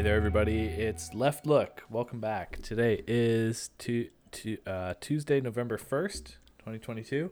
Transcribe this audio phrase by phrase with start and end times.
[0.00, 0.60] Hey there, everybody.
[0.64, 1.82] It's Left Look.
[1.90, 2.62] Welcome back.
[2.62, 7.30] Today is to, to, uh, Tuesday, November 1st, 2022.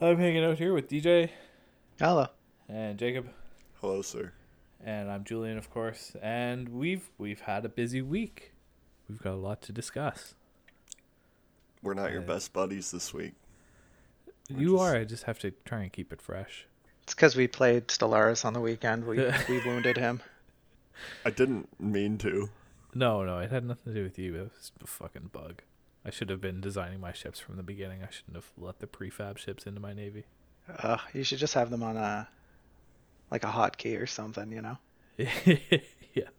[0.00, 1.30] I'm hanging out here with DJ
[1.98, 2.28] Hello.
[2.68, 3.30] and Jacob,
[3.80, 4.30] Hello, sir.
[4.84, 6.14] and I'm Julian, of course.
[6.22, 8.52] And we've we've had a busy week.
[9.08, 10.36] We've got a lot to discuss.
[11.82, 13.32] We're not your Uh, best buddies this week.
[14.48, 14.94] We're You just- are.
[14.94, 16.68] I just have to try and keep it fresh.
[17.02, 19.04] It's because we played Stellaris on the weekend.
[19.08, 19.16] We
[19.48, 20.20] we wounded him.
[21.24, 22.50] I didn't mean to.
[22.94, 24.34] No, no, it had nothing to do with you.
[24.34, 25.62] It was a fucking bug.
[26.04, 28.02] I should have been designing my ships from the beginning.
[28.02, 30.24] I shouldn't have let the prefab ships into my navy.
[30.82, 32.28] Uh, you should just have them on a
[33.30, 34.78] like a hotkey or something, you know.
[35.18, 36.30] yes.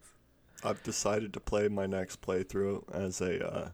[0.64, 3.70] I've decided to play my next playthrough as a uh,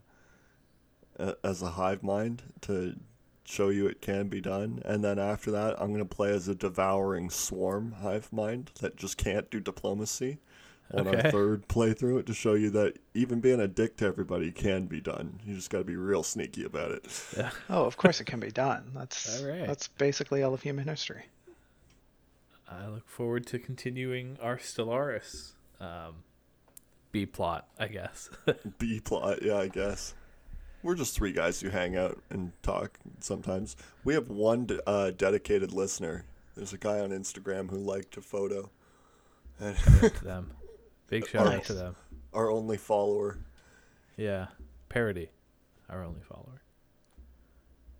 [1.18, 2.96] a- as a hive mind to
[3.44, 6.54] show you it can be done, and then after that, I'm gonna play as a
[6.54, 10.38] devouring swarm hive mind that just can't do diplomacy.
[10.94, 11.20] On Okay.
[11.22, 15.00] our third playthrough, to show you that even being a dick to everybody can be
[15.00, 15.40] done.
[15.44, 17.24] You just got to be real sneaky about it.
[17.36, 17.50] Yeah.
[17.68, 18.92] Oh, of course it can be done.
[18.94, 19.66] That's All right.
[19.66, 21.24] that's basically all of human history.
[22.68, 26.22] I look forward to continuing our Stellaris um,
[27.12, 28.30] B plot, I guess.
[28.78, 30.14] B plot, yeah, I guess.
[30.82, 33.76] We're just three guys who hang out and talk sometimes.
[34.04, 36.24] We have one de- uh, dedicated listener.
[36.56, 38.70] There's a guy on Instagram who liked a photo,
[39.60, 40.52] and to them.
[41.08, 41.96] Big shout out to them.
[42.32, 43.38] our only follower.
[44.16, 44.46] Yeah.
[44.88, 45.28] Parody,
[45.88, 46.62] our only follower.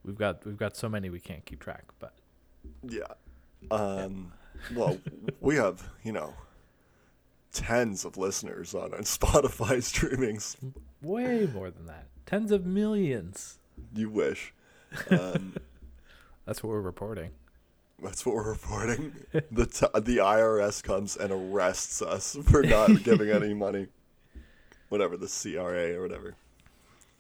[0.05, 2.15] We've got we've got so many we can't keep track, but
[2.83, 3.03] Yeah.
[3.71, 4.33] Um.
[4.75, 4.99] Well,
[5.41, 6.35] we have you know
[7.53, 10.57] tens of listeners on on Spotify streamings.
[11.03, 12.07] way more than that.
[12.25, 13.59] Tens of millions.
[13.95, 14.53] You wish.
[15.11, 15.55] Um,
[16.47, 17.31] That's what we're reporting.
[18.03, 19.15] That's what we're reporting.
[19.51, 23.87] The t- the IRS comes and arrests us for not giving any money.
[24.89, 26.35] Whatever the CRA or whatever.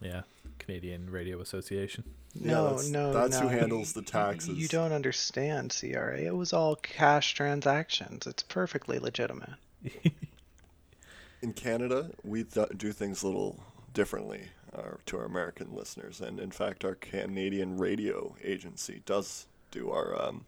[0.00, 0.22] Yeah.
[0.58, 2.04] Canadian Radio Association.
[2.34, 4.56] Yeah, No, that's- no, that's who handles the taxes.
[4.58, 6.18] You don't understand, CRA.
[6.20, 8.26] It was all cash transactions.
[8.26, 9.54] It's perfectly legitimate.
[11.42, 13.60] In Canada, we th- do things a little
[13.94, 19.90] differently uh, to our American listeners, and in fact, our Canadian radio agency does do
[19.90, 20.44] our um,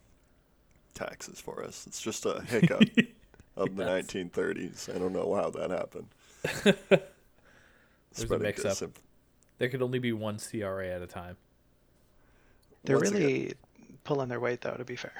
[0.93, 1.85] taxes for us.
[1.87, 2.81] It's just a hiccup
[3.55, 4.05] of the Yes.
[4.07, 4.95] 1930s.
[4.95, 6.07] I don't know how that happened.
[6.63, 8.73] There's a Spreading mix-up.
[8.73, 9.01] disinf-
[9.57, 11.37] There could only be one CRA at a time.
[12.83, 13.53] They're Once again- really
[14.03, 14.75] pulling their weight, though.
[14.75, 15.13] To be fair.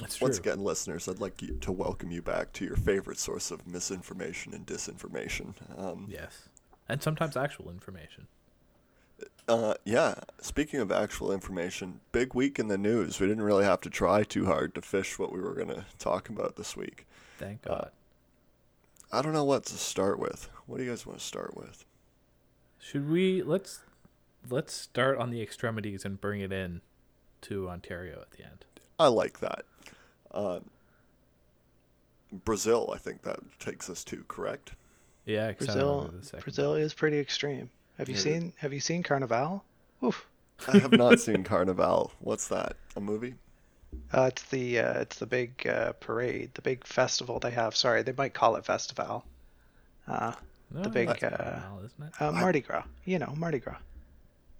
[0.00, 0.26] That's true.
[0.26, 3.66] Once again, listeners, I'd like you to welcome you back to your favorite source of
[3.66, 5.54] misinformation and disinformation.
[5.78, 6.48] Um, Yes.
[6.88, 8.26] And sometimes actual information.
[9.48, 13.20] Uh, yeah, speaking of actual information, big week in the news.
[13.20, 15.84] We didn't really have to try too hard to fish what we were going to
[15.98, 17.06] talk about this week.
[17.38, 17.90] Thank Uh, God.
[19.10, 20.48] I don't know what to start with.
[20.66, 21.84] What do you guys want to start with?
[22.78, 23.80] Should we let's
[24.48, 26.80] let's start on the extremities and bring it in
[27.42, 28.64] to Ontario at the end.
[28.98, 29.64] I like that.
[30.30, 30.60] Uh,
[32.32, 34.72] Brazil, I think that takes us to, correct?
[35.26, 37.70] Yeah, Brazil, remember the second Brazil is pretty extreme.
[38.02, 38.20] Have you Yeah.
[38.20, 39.62] seen Have you seen Carnival?
[40.02, 40.26] Oof.
[40.66, 42.10] I have not seen Carnival.
[42.18, 42.74] What's that?
[42.96, 43.36] A movie?
[44.12, 47.76] Uh, it's the uh, it's the big uh, parade, the big festival they have.
[47.76, 49.24] Sorry, they might call it festival.
[50.08, 50.32] Uh,
[50.70, 50.82] one.
[50.82, 52.82] the big, that's uh, Carnival, uh, Mardi Gras.
[53.04, 53.76] You know, Mardi Gras.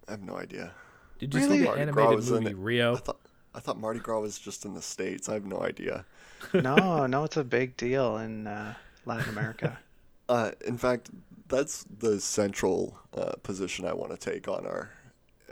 [0.06, 0.70] I have no idea.
[1.18, 1.58] Did you really?
[1.58, 2.54] see the Mardi Gras animated was in movie.
[2.54, 2.94] Rio?
[2.94, 3.18] I thought
[3.56, 5.28] I thought Mardi Gras was just in the states.
[5.28, 6.04] I have no idea.
[6.54, 9.78] No, no, it's a big deal in uh, Latin America.
[10.32, 11.10] Uh, in fact,
[11.48, 14.90] that's the central uh, position I want to take on our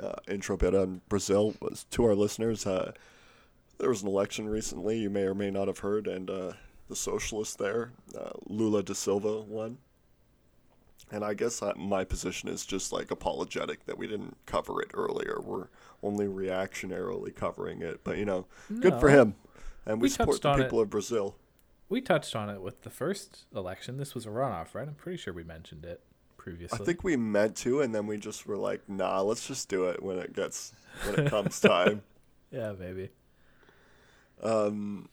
[0.03, 1.55] uh, intro bit on Brazil.
[1.61, 2.93] Was to our listeners, uh,
[3.79, 4.99] there was an election recently.
[4.99, 6.53] You may or may not have heard, and uh,
[6.89, 9.77] the socialist there, uh, Lula da Silva, won.
[11.13, 14.93] And I guess uh, my position is just like apologetic that we didn't cover it
[14.95, 15.41] earlier.
[15.43, 15.69] We're
[16.03, 18.47] only reactionarily covering it, but you know,
[18.81, 19.35] good for him.
[19.85, 20.65] And we, We support the on it.
[20.65, 21.37] people of Brazil.
[21.91, 23.99] We touched on it with the first election.
[23.99, 24.87] This was a runoff, right?
[24.87, 26.01] I'm pretty sure we mentioned it
[26.39, 26.79] previously.
[26.81, 29.87] I think we meant to, and then we just were like, "Nah, let's just do
[29.87, 30.73] it when it gets
[31.05, 32.03] when it comes time."
[32.53, 33.11] Yeah, maybe.
[34.41, 35.09] Um,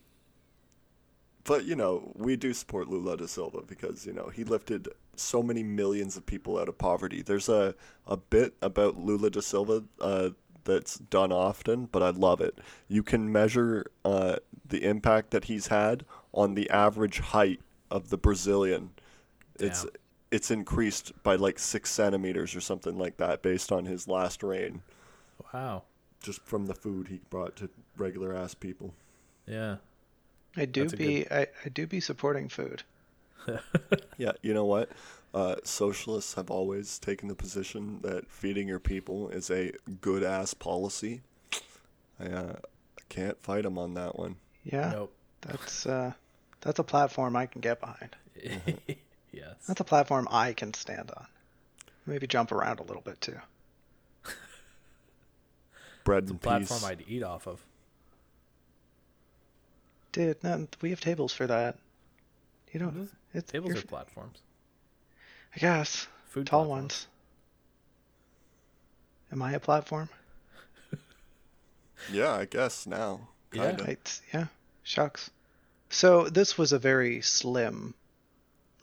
[1.44, 5.42] but you know, we do support Lula da Silva because you know he lifted so
[5.42, 7.22] many millions of people out of poverty.
[7.22, 7.74] There's a
[8.06, 10.30] a bit about Lula da Silva uh,
[10.62, 12.58] that's done often, but I love it.
[12.86, 14.36] You can measure uh,
[14.68, 17.60] the impact that he's had on the average height
[17.90, 18.90] of the Brazilian.
[19.58, 19.92] It's Damn.
[20.30, 24.82] it's increased by like six centimeters or something like that based on his last reign,
[25.52, 25.82] Wow.
[26.22, 28.94] just from the food he brought to regular ass people.
[29.46, 29.76] Yeah.
[30.56, 32.82] I do That's a be I, I do be supporting food.
[34.18, 34.90] Yeah, you know what?
[35.32, 40.54] Uh, socialists have always taken the position that feeding your people is a good ass
[40.54, 41.20] policy.
[42.18, 42.56] I uh,
[43.08, 44.36] can't fight them on that one.
[44.70, 45.12] Yeah, Nope.
[45.40, 46.12] that's uh,
[46.60, 48.14] that's a platform I can get behind.
[49.32, 49.54] yes.
[49.66, 51.26] That's a platform I can stand on.
[52.06, 53.38] Maybe jump around a little bit too.
[56.04, 56.88] Bread It's a and platform peace.
[56.88, 57.60] I'd eat off of.
[60.12, 61.76] Dude, no, we have tables for that.
[62.72, 63.10] You don't.
[63.34, 64.38] It's, Tables you're- platforms.
[65.54, 66.82] I guess Food tall platforms.
[66.82, 67.06] ones.
[69.32, 70.08] Am I a platform?
[72.12, 73.28] Yeah, I guess now.
[73.52, 73.68] Yeah.
[73.72, 73.90] Kinda.
[73.90, 74.46] It's, yeah,
[74.88, 75.30] shucks.
[75.90, 77.94] So this was a very slim,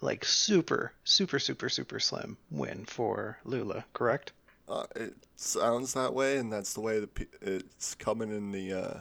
[0.02, 4.31] like super, super, super, super slim win for Lula, correct?
[4.69, 8.74] Uh, it sounds that way, and that's the way the pe- it's coming in the
[8.74, 9.00] uh,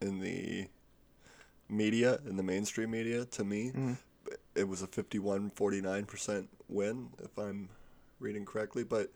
[0.00, 0.66] in the
[1.68, 3.24] media, in the mainstream media.
[3.26, 3.98] To me, Mhm.
[4.54, 7.68] it was a 51-49% win, if I'm
[8.18, 8.84] reading correctly.
[8.84, 9.10] But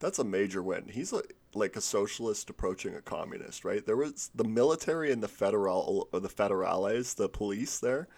[0.00, 0.88] that's a major win.
[0.88, 3.84] He's like like a socialist approaching a communist, right?
[3.84, 8.08] There was the military and the federal, or the federales, the police there,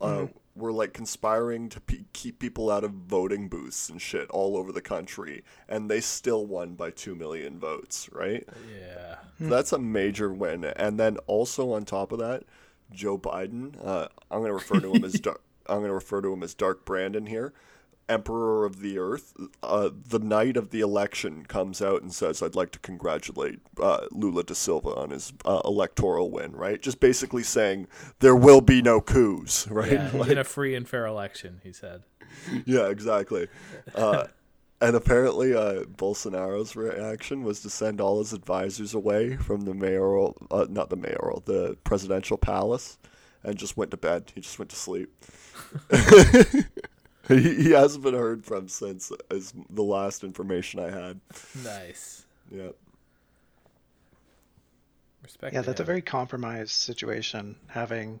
[0.00, 4.56] uh, were like conspiring to pe- keep people out of voting booths and shit all
[4.56, 8.46] over the country, and they still won by two million votes, right?
[8.78, 9.16] Yeah.
[9.38, 10.64] That's a major win.
[10.64, 12.44] And then also on top of that,
[12.92, 16.20] Joe Biden, uh, I'm going to refer to him as Dark, I'm going to refer
[16.20, 17.52] to him as Dark Brandon here,
[18.10, 19.32] Emperor of the Earth.
[19.62, 24.06] Uh, the night of the election comes out and says, "I'd like to congratulate uh,
[24.10, 27.86] Lula da Silva on his uh, electoral win." Right, just basically saying
[28.18, 29.66] there will be no coups.
[29.70, 29.92] Right.
[29.92, 30.10] Yeah.
[30.12, 32.02] Like- in a free and fair election, he said.
[32.66, 33.48] yeah, exactly.
[33.94, 34.26] Uh,
[34.82, 40.36] and apparently, uh, Bolsonaro's reaction was to send all his advisors away from the mayoral,
[40.50, 42.98] uh, not the mayoral, the presidential palace,
[43.44, 44.32] and just went to bed.
[44.34, 45.12] He just went to sleep.
[47.38, 51.20] he, he hasn't been heard from since, is the last information I had.
[51.62, 52.24] Nice.
[52.50, 52.70] Yeah.
[55.22, 55.54] Respect.
[55.54, 58.20] Yeah, to that's a very compromised situation, having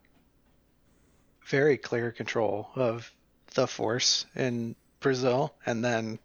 [1.46, 3.12] very clear control of
[3.54, 6.18] the force in Brazil, and then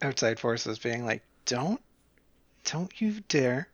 [0.00, 1.80] outside forces being like, "Don't,
[2.64, 3.68] don't you dare!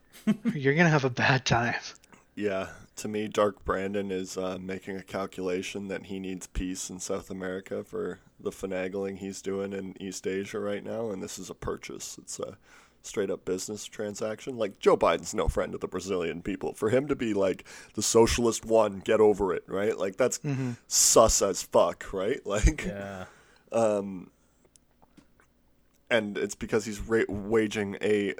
[0.54, 1.74] You're gonna have a bad time."
[2.40, 6.98] Yeah, to me, Dark Brandon is uh, making a calculation that he needs peace in
[6.98, 11.50] South America for the finagling he's doing in East Asia right now, and this is
[11.50, 12.16] a purchase.
[12.18, 12.56] It's a
[13.02, 14.56] straight up business transaction.
[14.56, 16.72] Like, Joe Biden's no friend of the Brazilian people.
[16.72, 19.96] For him to be like, the socialist one, get over it, right?
[19.98, 20.40] Like, that's
[20.88, 22.40] sus as fuck, right?
[22.46, 23.24] Like, Yeah.
[26.10, 28.34] and it's because he's ra- waging a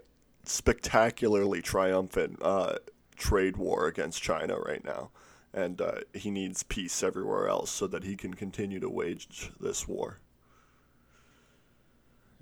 [0.45, 2.77] spectacularly triumphant uh,
[3.21, 5.11] trade war against China right now,
[5.55, 9.87] and uh, he needs peace everywhere else so that he can continue to wage this
[9.87, 10.19] war.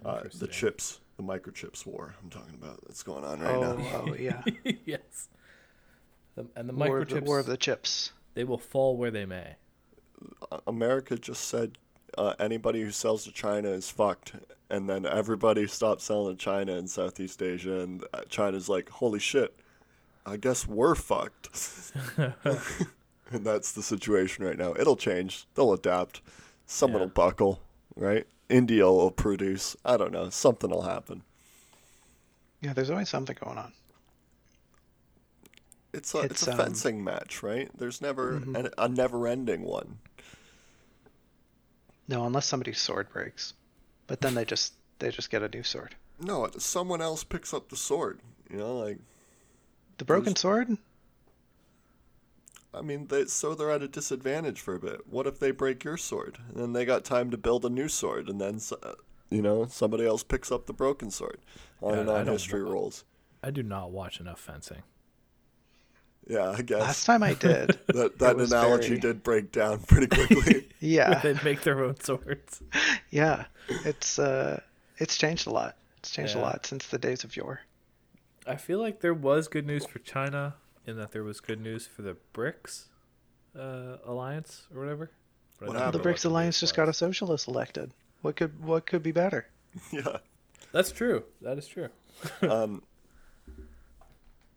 [0.04, 2.14] Uh, the chips, the microchips war.
[2.22, 4.04] I'm talking about that's going on right oh, now.
[4.06, 4.42] oh yeah,
[4.86, 5.28] yes.
[6.36, 8.12] The, and the war of the, microchips, war of the chips.
[8.34, 9.56] they will fall where they may.
[10.66, 11.76] America just said
[12.16, 14.34] uh, anybody who sells to China is fucked,
[14.70, 19.18] and then everybody stopped selling to China in Southeast Asia, and uh, China's like, holy
[19.18, 19.58] shit,
[20.28, 21.48] I guess we're fucked.
[22.16, 22.34] and
[23.44, 24.74] that's the situation right now.
[24.78, 25.46] It'll change.
[25.54, 26.20] They'll adapt.
[26.66, 27.06] Someone Yeah.
[27.06, 27.60] will buckle,
[27.96, 28.26] right?
[28.48, 29.76] India will produce.
[29.84, 30.30] I don't know.
[30.30, 31.22] Something will happen.
[32.60, 33.72] Yeah, there's always something going on.
[35.92, 37.70] It's a it's, It's, a um, fencing match, right?
[37.76, 39.98] There's never an, a never-ending one.
[42.06, 43.54] No, unless somebody's sword breaks,
[44.06, 45.94] but then they just they just get a new sword.
[46.20, 48.20] No, someone else picks up the sword.
[48.50, 48.98] You know, like
[49.98, 50.78] The broken sword?
[52.72, 55.08] I mean, they, so they're at a disadvantage for a bit.
[55.08, 57.88] What if they break your sword, and then they got time to build a new
[57.88, 58.92] sword, and then uh,
[59.30, 61.38] you know somebody else picks up the broken sword?
[61.80, 63.04] On Yeah, and I on don't history wa- rolls.
[63.42, 64.82] I do not watch enough fencing.
[66.28, 67.78] Yeah, I guess Last time I did.
[67.88, 70.68] that that analogy very- did break down pretty quickly.
[70.80, 71.20] yeah.
[71.20, 72.62] they make their own swords.
[73.10, 73.46] Yeah,
[73.84, 74.60] it's uh,
[74.98, 75.76] it's changed a lot.
[75.98, 77.60] It's changed a lot since the days of yore.
[78.48, 80.54] I feel like there was good news for China
[80.86, 82.84] in that there was good news for the BRICS
[83.58, 85.10] uh, alliance or whatever.
[85.58, 86.04] But I What don't happened?
[86.04, 87.92] The BRICS alliance just got a socialist elected.
[88.22, 89.46] What could what could be better?
[89.92, 90.18] yeah.
[90.72, 91.24] That's true.
[91.42, 91.88] That is true.
[92.42, 92.82] Um.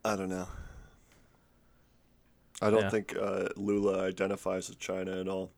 [0.04, 0.48] I don't know.
[2.62, 2.90] I don't Yeah.
[2.90, 5.52] think uh, Lula identifies with China at all.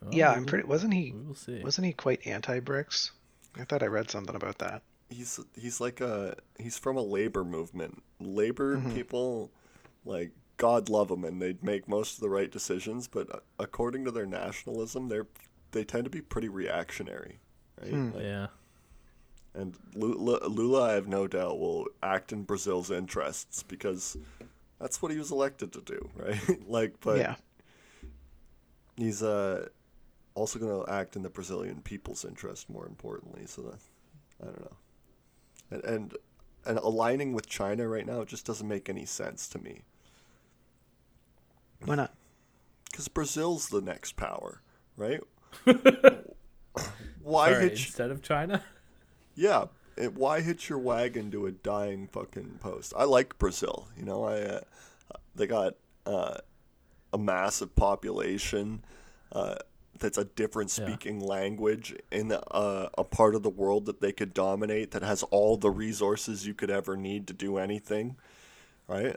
[0.00, 0.66] Well, yeah, we I'm pretty.
[0.66, 1.12] Wasn't he?
[1.12, 1.60] We will see.
[1.62, 3.10] Wasn't he quite anti-BRICS?
[3.58, 4.82] I thought I read something about that.
[5.10, 8.02] He's he's like a he's from a labor movement.
[8.20, 8.94] Labor Mm-hmm.
[8.94, 9.50] people
[10.04, 13.06] like God love them, and they make most of the right decisions.
[13.08, 15.26] But uh, according to their nationalism, they're
[15.72, 17.40] they tend to be pretty reactionary,
[17.80, 17.90] right?
[17.90, 18.10] Hmm.
[18.12, 18.46] Like- Yeah.
[19.54, 24.16] and Lula, Lula, I have no doubt, will act in Brazil's interests because
[24.80, 26.68] that's what he was elected to do, right?
[26.68, 27.34] like, but yeah.
[28.96, 29.68] he's uh,
[30.34, 33.42] also going to act in the Brazilian people's interest, more importantly.
[33.46, 33.78] So that
[34.42, 34.76] I don't know,
[35.70, 36.14] and, and
[36.64, 39.82] and aligning with China right now just doesn't make any sense to me
[41.84, 42.14] Why not?
[42.90, 44.62] because Brazil's the next power,
[44.96, 45.20] right?
[47.22, 47.86] Why Sorry, hitch?
[47.86, 48.62] instead of China?
[49.34, 52.92] Yeah, it, why hitch your wagon to a dying fucking post?
[52.96, 53.88] I like Brazil.
[53.96, 54.60] You know, I uh,
[55.34, 55.74] they got
[56.06, 56.38] uh,
[57.12, 58.82] a massive population
[59.32, 59.56] uh,
[60.00, 60.84] that's a different Yeah.
[60.86, 65.22] speaking language in uh, a part of the world that they could dominate that has
[65.24, 68.16] all the resources you could ever need to do anything,
[68.88, 69.16] right?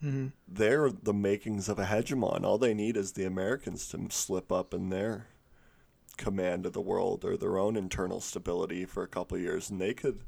[0.00, 2.44] hmm They're the makings of a hegemon.
[2.44, 5.28] All they need is the Americans to slip up in their
[6.16, 9.80] command of the world or their own internal stability for a couple of years, and
[9.80, 10.20] they could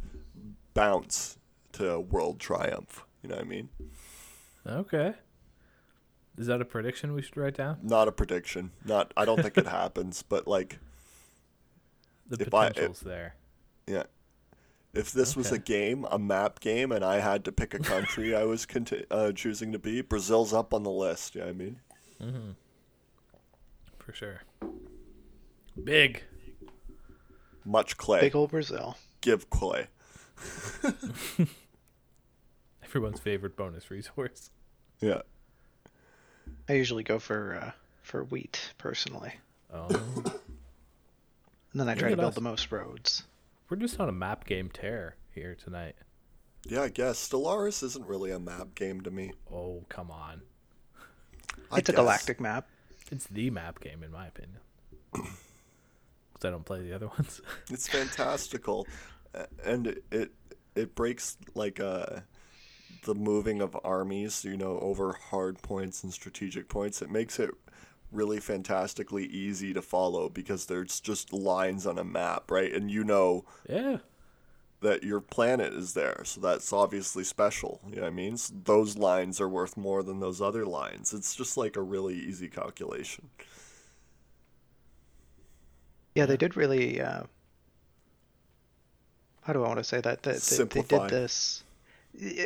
[0.75, 1.39] bounce
[1.73, 3.05] to world triumph.
[3.23, 3.69] You know what I mean?
[4.67, 5.15] Okay.
[6.39, 7.79] Is that a prediction we should write down?
[7.83, 8.71] Not a prediction.
[8.85, 9.13] Not.
[9.17, 10.79] I don't think it happens, but like,
[12.29, 13.35] The If I- if- potential's there.
[13.87, 14.05] yeah.
[14.95, 18.35] If this was a game, a map game, and I had to pick a country
[18.35, 21.35] I was conti- uh, choosing to be, Brazil's up on the list.
[21.35, 21.81] Yeah, I mean,
[22.19, 22.53] Mm-hmm.
[23.99, 24.41] For sure.
[25.85, 26.23] Big.
[27.63, 28.21] much clay.
[28.23, 28.97] Big old Brazil.
[29.21, 29.89] Give clay.
[32.83, 34.51] Everyone's favorite bonus resource.
[35.01, 35.23] Yeah.
[36.69, 37.71] I usually go for uh,
[38.03, 39.35] for wheat personally,
[39.73, 39.87] Oh.
[41.73, 42.35] and then I Look try to build us.
[42.35, 43.25] the most roads.
[43.69, 45.97] We're just on a map game tear here tonight.
[46.69, 49.33] Yeah, I guess Stellaris isn't really a map game to me.
[49.53, 50.43] Oh, come on.
[51.71, 52.69] I It's a galactic map.
[53.11, 54.59] It's the map game, in my opinion.
[56.33, 57.41] Because I don't play the other ones.
[57.71, 58.87] It's fantastical,
[59.65, 60.31] and it it,
[60.75, 62.21] it breaks like uh
[63.07, 67.01] the moving of armies, you know, over hard points and strategic points.
[67.01, 67.51] It makes it
[68.13, 72.73] really fantastically easy to follow because there's just lines on a map, right?
[72.73, 73.99] And you know yeah.
[74.81, 77.81] that your planet is there, so that's obviously special.
[77.89, 78.37] You know what I mean?
[78.37, 81.15] So those lines are worth more than those other lines.
[81.15, 83.31] It's just like a really easy calculation.
[86.17, 87.01] Yeah, they did really.
[87.01, 87.25] Uh,
[89.43, 90.25] how do I want to say that?
[90.25, 91.63] They, they, they did this.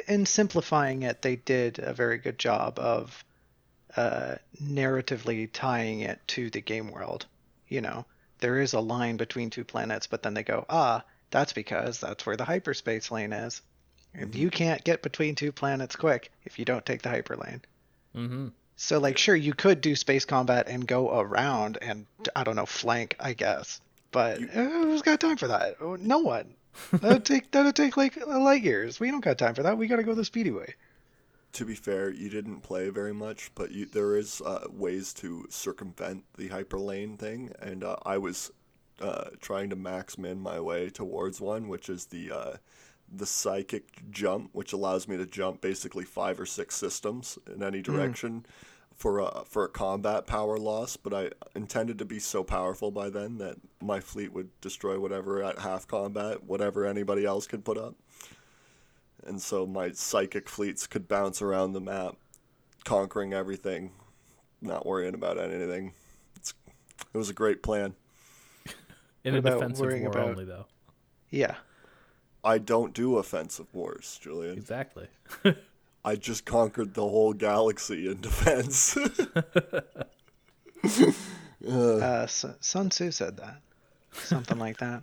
[0.08, 3.24] In simplifying it, they did a very good job of
[3.96, 7.26] uh, narratively tying it to the game world.
[7.68, 8.04] You know,
[8.38, 12.26] there is a line between two planets, but then they go, ah, that's because that's
[12.26, 13.62] where the hyperspace lane is.
[14.12, 17.60] If you can't get between two planets quick if you don't take the hyperlane.
[18.16, 18.48] Mm-hmm.
[18.74, 22.66] So, like, sure, you could do space combat and go around and, I don't know,
[22.66, 23.80] flank, I guess.
[24.10, 25.80] But You- who's got time for that?
[25.80, 26.54] No one.
[26.92, 29.00] That'd take that'd take like light years.
[29.00, 29.76] We don't got time for that.
[29.78, 30.74] We got to go the speedy way.
[31.52, 35.46] to be fair, you didn't play very much, but you, there is uh, ways to
[35.50, 38.52] circumvent the hyperlane thing, and uh, I was
[39.00, 42.56] uh, trying to max min my way towards one, which is the uh,
[43.12, 47.82] the psychic jump, which allows me to jump basically five or six systems in any
[47.82, 48.46] direction
[49.00, 50.96] for a for a combat power loss.
[50.96, 55.42] But I intended to be so powerful by then that my fleet would destroy whatever
[55.42, 57.96] at half combat, whatever anybody else could put up
[59.26, 62.16] and so my psychic fleets could bounce around the map,
[62.84, 63.92] conquering everything,
[64.62, 65.92] not worrying about anything.
[66.36, 66.54] It's,
[67.12, 67.94] it was a great plan.
[69.24, 70.64] In What a about defensive war about- only, though.
[71.28, 71.56] Yeah.
[72.42, 74.56] I don't do offensive wars, Julian.
[74.56, 75.08] Exactly.
[76.04, 78.96] I just conquered the whole galaxy in defense.
[81.66, 83.60] Uh, Sun Sun Tzu said that.
[84.12, 85.02] Something like that.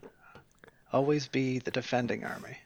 [0.92, 2.58] Always be the defending army.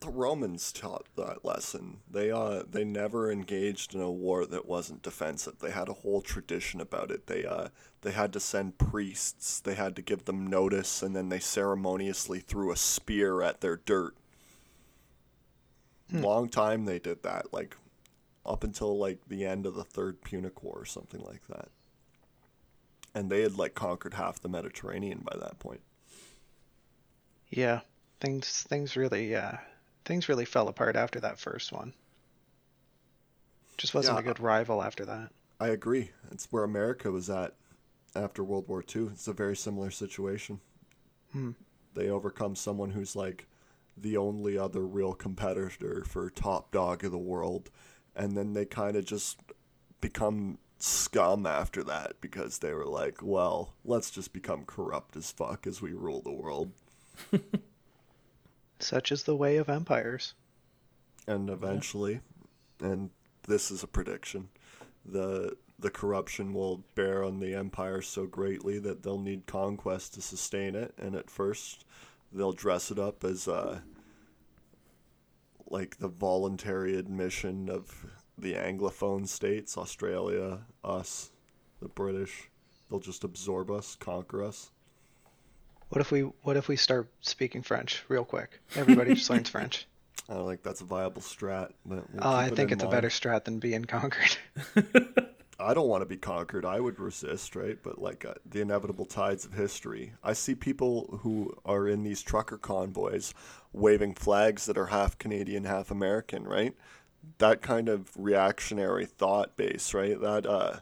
[0.00, 2.00] the Romans taught that lesson.
[2.10, 5.58] They uh they never engaged in a war that wasn't defensive.
[5.60, 7.26] They had a whole tradition about it.
[7.26, 7.68] They uh
[8.02, 9.60] they had to send priests.
[9.60, 13.76] They had to give them notice, and then they ceremoniously threw a spear at their
[13.78, 14.14] dirt.
[16.12, 17.76] Long time they did that, like
[18.44, 21.68] up until like the end of the Third Punic War or something like that.
[23.14, 25.80] And they had like conquered half the Mediterranean by that point.
[27.50, 27.80] Yeah.
[28.20, 29.56] Things things really uh
[30.04, 31.92] things really fell apart after that first one.
[33.76, 34.20] Just wasn't Yeah.
[34.20, 35.30] a good rival after that.
[35.60, 36.10] I agree.
[36.30, 37.54] It's where America was at
[38.14, 39.08] after World War II.
[39.08, 40.60] It's a very similar situation.
[41.32, 41.52] Hmm.
[41.94, 43.46] They overcome someone who's like
[43.96, 47.70] the only other real competitor for top dog of the world,
[48.14, 49.40] and then they kind of just
[50.00, 55.66] become scum after that because they were like, well, let's just become corrupt as fuck
[55.66, 56.72] as we rule the world.
[58.78, 60.34] Such is the way of empires.
[61.26, 62.20] And eventually,
[62.80, 63.10] and
[63.48, 64.48] this is a prediction,
[65.04, 70.22] the the corruption will bear on the empire so greatly that they'll need conquest to
[70.22, 70.94] sustain it.
[70.96, 71.84] And at first,
[72.36, 73.80] they'll dress it up as uh,
[75.68, 78.06] like the voluntary admission of
[78.38, 81.30] the Anglophone states, Australia, us,
[81.80, 82.50] the British.
[82.88, 84.70] They'll just absorb us, conquer us.
[85.88, 88.60] What if we what if we start speaking French real quick?
[88.74, 89.86] Everybody just learns French.
[90.28, 91.70] I don't think that's a viable strat.
[91.84, 94.36] But we'll Oh, I keep it think in it's a better strat than being conquered.
[95.58, 96.64] I don't want to be conquered.
[96.66, 97.78] I would resist, right?
[97.82, 102.22] But like uh, the inevitable tides of history, I see people who are in these
[102.22, 103.32] trucker convoys
[103.72, 106.74] waving flags that are half Canadian, half American, right?
[107.38, 110.20] That kind of reactionary thought base, right?
[110.20, 110.80] That uh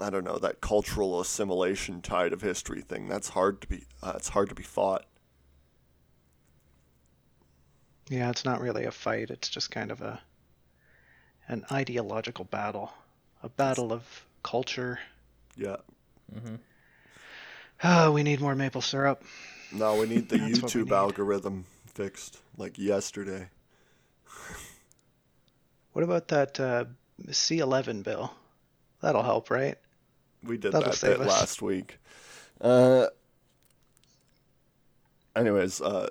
[0.00, 3.08] I don't know, that cultural assimilation tide of history thing.
[3.08, 5.06] That's hard to be uh, it's hard to be fought.
[8.08, 9.30] yeah, it's not really a fight.
[9.30, 10.20] It's just kind of a
[11.48, 12.92] an ideological battle,
[13.46, 14.98] a battle of culture.
[15.56, 15.76] Yeah.
[16.34, 16.56] Mm-hmm.
[17.84, 19.22] Oh, we need more maple syrup.
[19.72, 20.92] No, we need the That's what we YouTube need.
[20.92, 23.48] algorithm fixed like yesterday.
[25.92, 26.84] What about that uh,
[27.28, 28.32] C11 bill?
[29.00, 29.76] That'll help, right?
[30.42, 31.26] We did That'll that bit us.
[31.28, 31.98] last week.
[32.60, 33.06] Uh,
[35.34, 36.08] anyways, uh,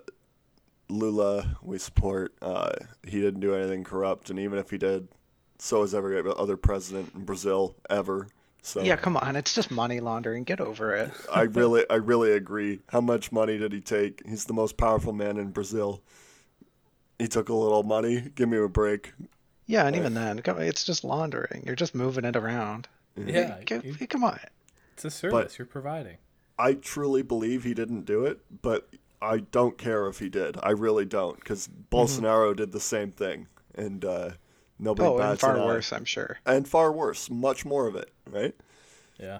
[0.90, 2.34] Lula, we support.
[2.42, 2.72] Uh,
[3.06, 5.08] he didn't do anything corrupt, and even if he did,
[5.58, 8.28] so has every other president in Brazil ever.
[8.62, 9.36] So Yeah, come on.
[9.36, 10.44] It's just money laundering.
[10.44, 11.12] Get over it.
[11.32, 12.80] I really, I really agree.
[12.90, 14.22] How much money did he take?
[14.28, 16.02] He's the most powerful man in Brazil.
[17.20, 18.32] He took a little money.
[18.36, 19.14] Give me a break.
[19.68, 21.64] Yeah, and even then, come- it's just laundering.
[21.66, 22.88] You're just moving it around.
[23.16, 24.40] Yeah, Go- you- come on.
[24.94, 26.18] it's a service you're providing.
[26.60, 28.90] I truly believe he didn't do it, but
[29.22, 30.58] I don't care if he did.
[30.62, 34.32] I really don't, because Bolsonaro did the same thing, and uh,
[34.80, 35.66] nobody Oh, and far an eye.
[35.66, 36.40] worse, I'm sure.
[36.46, 38.56] and far worse, much more of it, right?
[39.20, 39.40] Yeah.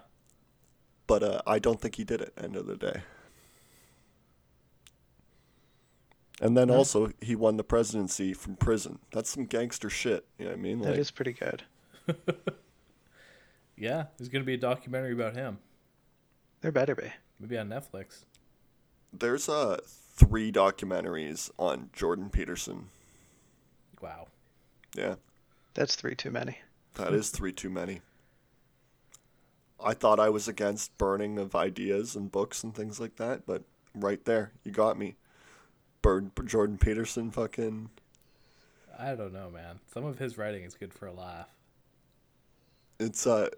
[1.08, 2.34] But uh, I don't think he did it.
[2.38, 3.02] End of the day.
[6.42, 9.00] And then also, he won the presidency from prison.
[9.12, 10.26] That's some gangster shit.
[10.38, 10.80] You know what I mean?
[10.82, 11.64] That Like, is pretty good.
[13.78, 15.58] Yeah, there's gonna be a documentary about him.
[16.62, 17.12] There better be.
[17.42, 18.24] Maybe on Netflix.
[19.12, 22.88] there's uh, three documentaries on Jordan Peterson.
[24.02, 24.28] Wow.
[24.96, 25.16] Yeah.
[25.76, 26.60] That's three too many.
[26.96, 28.02] That is three too many.
[29.84, 33.64] I thought I was against burning of ideas and books and things like that, but
[33.94, 35.16] right there, you got me.
[36.02, 37.90] Burn Jordan Peterson fucking
[38.98, 39.80] I don't know, man.
[39.94, 41.50] Some of his writing is good for a laugh.
[43.00, 43.50] it's uh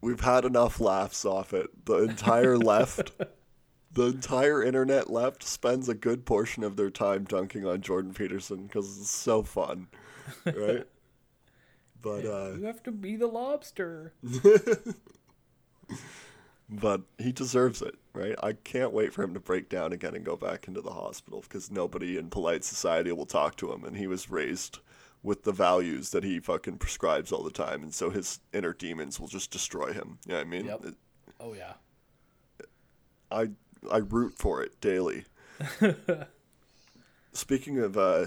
[0.00, 1.84] we've had enough laughs off it.
[1.86, 3.12] The entire left
[3.92, 8.68] the entire internet left spends a good portion of their time dunking on Jordan Peterson
[8.68, 9.88] cuz it's so fun.
[10.44, 10.86] Right?
[12.02, 14.12] But uh you have to be the lobster.
[16.68, 18.34] but he deserves it, right?
[18.42, 21.42] I can't wait for him to break down again and go back into the hospital
[21.42, 24.78] because nobody in polite society will talk to him, and he was raised
[25.22, 29.20] with the values that he fucking prescribes all the time, and so his inner demons
[29.20, 30.18] will just destroy him.
[30.26, 30.64] You know what I mean?
[30.66, 30.84] Yep.
[31.40, 31.74] Oh yeah.
[33.30, 33.50] I
[33.90, 35.24] I root for it daily.
[37.32, 38.26] Speaking of uh,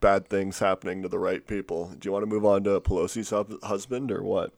[0.00, 3.30] bad things happening to the right people, do you want to move on to Pelosi's
[3.30, 4.52] hub- husband or what?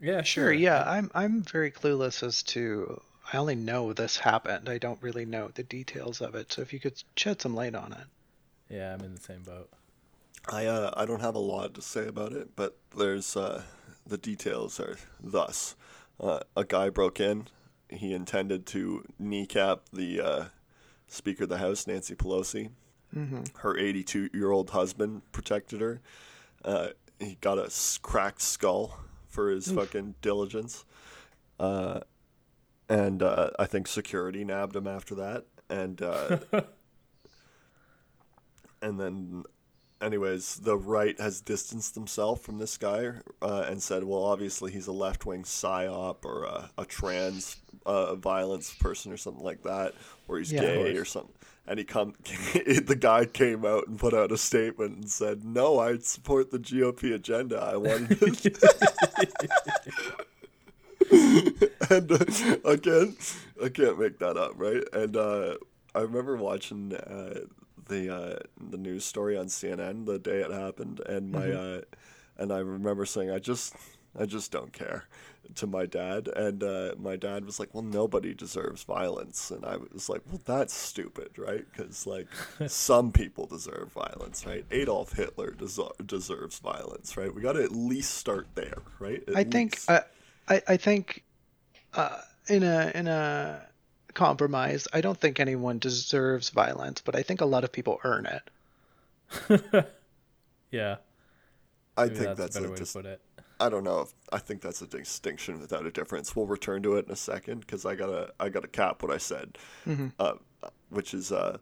[0.00, 0.52] Yeah, Sure, sure.
[0.52, 0.82] yeah.
[0.86, 3.00] I'm I'm very clueless as to
[3.32, 4.68] I only know this happened.
[4.68, 6.52] I don't really know the details of it.
[6.52, 8.06] So if you could shed some light on it.
[8.68, 9.70] Yeah, I'm in the same boat.
[10.48, 13.62] I uh, I don't have a lot to say about it, but there's uh,
[14.06, 15.76] the details are thus:
[16.20, 17.48] uh, a guy broke in.
[17.88, 20.44] He intended to kneecap the uh,
[21.06, 22.70] Speaker of the House, Nancy Pelosi.
[23.14, 23.58] Mm-hmm.
[23.58, 26.00] Her 82 year old husband protected her.
[26.64, 27.70] Uh, he got a
[28.02, 28.98] cracked skull
[29.28, 30.84] for his fucking diligence.
[31.58, 32.00] Uh,
[32.88, 35.44] and uh, I think security nabbed him after that.
[35.70, 36.38] And uh,
[38.82, 39.44] and then
[40.02, 44.86] anyways, the right has distanced themselves from this guy uh, and said, well, obviously he's
[44.86, 49.94] a left wing psyop or a, a trans uh, violence person or something like that,
[50.28, 51.34] or he's Yeah, gay or something.
[51.66, 55.78] And he come, the guy came out and put out a statement and said, "No,
[55.78, 57.58] I support the GOP agenda.
[57.60, 60.26] I wanted." To.
[61.90, 62.24] And uh,
[62.64, 63.16] again,
[63.62, 64.82] I can't make that up, right?
[64.94, 65.56] And uh,
[65.94, 67.40] I remember watching uh,
[67.88, 68.38] the uh,
[68.70, 71.52] the news story on CNN the day it happened, and my Mm-hmm.
[71.52, 71.80] uh,
[72.38, 73.74] and I remember saying, I just
[74.18, 75.06] I just don't care
[75.56, 79.76] to my dad, and uh, my dad was like, well, nobody deserves violence, and I
[79.92, 81.64] was like, well, that's stupid, right?
[81.70, 82.28] Because like
[82.66, 84.64] some people deserve violence, right?
[84.70, 87.34] Adolf Hitler deser- deserves violence, right?
[87.34, 89.22] We got to at least start there, right?
[89.28, 89.88] At I think least.
[89.88, 90.02] I,
[90.48, 91.24] I I think
[91.94, 93.66] uh, in a in a
[94.14, 98.26] compromise, I don't think anyone deserves violence, but I think a lot of people earn
[98.26, 99.86] it.
[100.70, 100.96] Yeah.
[101.98, 103.20] I Maybe think that's, that's a better a way dis- to put it.
[103.60, 104.00] I don't know.
[104.00, 106.34] If, I think that's a distinction without a difference.
[106.34, 109.18] We'll return to it in a second because I gotta I gotta cap what I
[109.18, 109.58] said,
[110.18, 110.34] uh,
[110.88, 111.58] which is uh,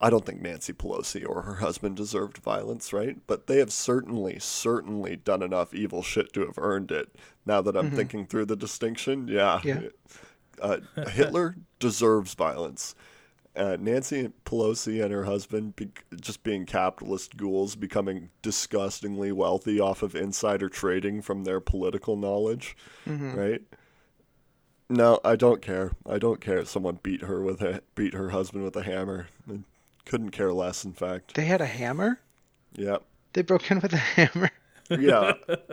[0.00, 3.16] I don't think Nancy Pelosi or her husband deserved violence, right?
[3.26, 7.14] But they have certainly certainly done enough evil shit to have earned it.
[7.46, 9.80] Now that I'm thinking through the distinction, yeah, Yeah.
[10.60, 12.94] Uh, Hitler deserves violence.
[13.56, 15.90] Uh, Nancy Pelosi and her husband be-
[16.20, 22.76] just being capitalist ghouls, becoming disgustingly wealthy off of insider trading from their political knowledge,
[23.06, 23.62] right?
[24.88, 25.92] No, I don't care.
[26.08, 29.26] I don't care if someone beat her with a beat her husband with a hammer.
[29.50, 29.58] I
[30.06, 31.34] couldn't care less, in fact.
[31.34, 32.20] They had a hammer.
[32.74, 33.02] Yep.
[33.32, 34.50] They broke in with a hammer.
[34.90, 35.32] yeah.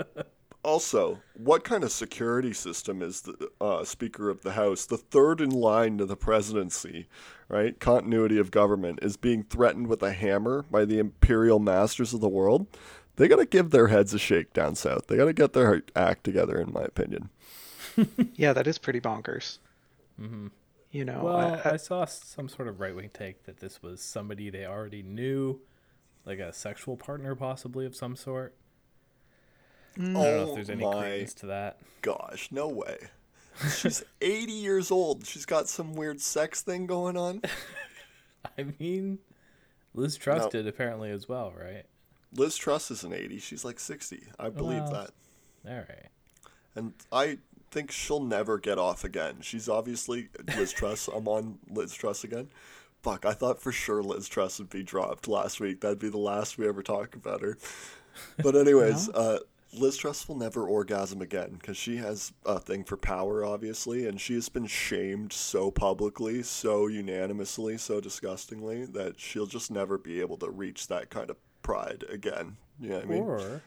[0.66, 5.40] Also, what kind of security system is the uh, Speaker of the House, the third
[5.40, 7.08] in line to the presidency,
[7.48, 7.80] right?
[7.80, 12.28] Continuity of government is being threatened with a hammer by the imperial masters of the
[12.28, 12.66] world.
[13.18, 15.06] They got to give their heads a shake down south.
[15.06, 17.30] They got to get their act together, in my opinion.
[18.36, 19.60] yeah, that is pretty bonkers.
[20.20, 20.48] Mm-hmm.
[20.92, 23.84] You know, Well, I- I, I- saw some sort of right wing take that this
[23.84, 25.60] was somebody they already knew,
[26.26, 28.56] like a sexual partner possibly of some sort.
[29.98, 31.78] I don't know if there's any Oh my credence to that.
[32.02, 32.98] gosh, no way.
[33.74, 35.26] She's 80 years old.
[35.26, 37.42] She's got some weird sex thing going on.
[38.58, 39.20] I mean,
[39.94, 40.50] Liz Truss No.
[40.50, 41.86] did apparently as well, right?
[42.34, 43.40] Liz Truss isn't 80.
[43.40, 44.24] She's like 60.
[44.40, 45.08] I believe Well.
[45.64, 45.72] that.
[45.72, 46.10] All right.
[46.76, 47.38] And I
[47.72, 49.38] think she'll never get off again.
[49.42, 50.28] She's obviously
[50.58, 51.08] Liz Truss.
[51.14, 52.50] I'm on Liz Truss again.
[53.02, 55.80] Fuck, I thought for sure Liz Truss would be dropped last week.
[55.82, 57.58] That'd be the last we ever talk about her.
[58.42, 59.40] But anyways, uh,
[59.80, 64.20] Liz Truss will never orgasm again because she has a thing for power, obviously, and
[64.20, 70.22] she has been shamed so publicly, so unanimously, so disgustingly that she'll just never be
[70.22, 72.58] able to reach that kind of pride again.
[72.80, 73.24] You know what I mean?
[73.24, 73.62] Or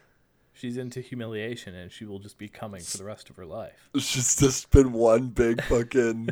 [0.52, 3.88] she's into humiliation and she will just be coming for the rest of her life.
[3.98, 6.30] She's just been one big fucking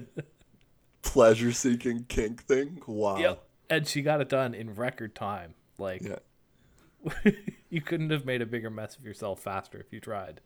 [1.02, 2.82] pleasure seeking kink thing.
[2.86, 3.18] Wow.
[3.18, 3.42] Yep.
[3.70, 5.54] And she got it done in record time.
[5.78, 7.30] Like Yeah.
[7.70, 10.40] you couldn't have made a bigger mess of yourself faster if you tried.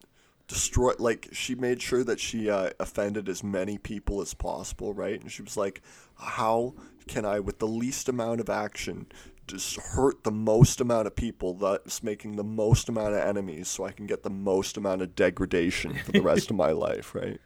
[0.49, 5.21] Destroy like she made sure that she uh, offended as many people as possible, right?
[5.21, 5.81] And she was like,
[6.17, 6.75] "How
[7.07, 9.07] can I, with the least amount of action,
[9.47, 13.85] just hurt the most amount of people that's making the most amount of enemies, so
[13.85, 17.41] I can get the most amount of degradation for the rest of my life?" Right?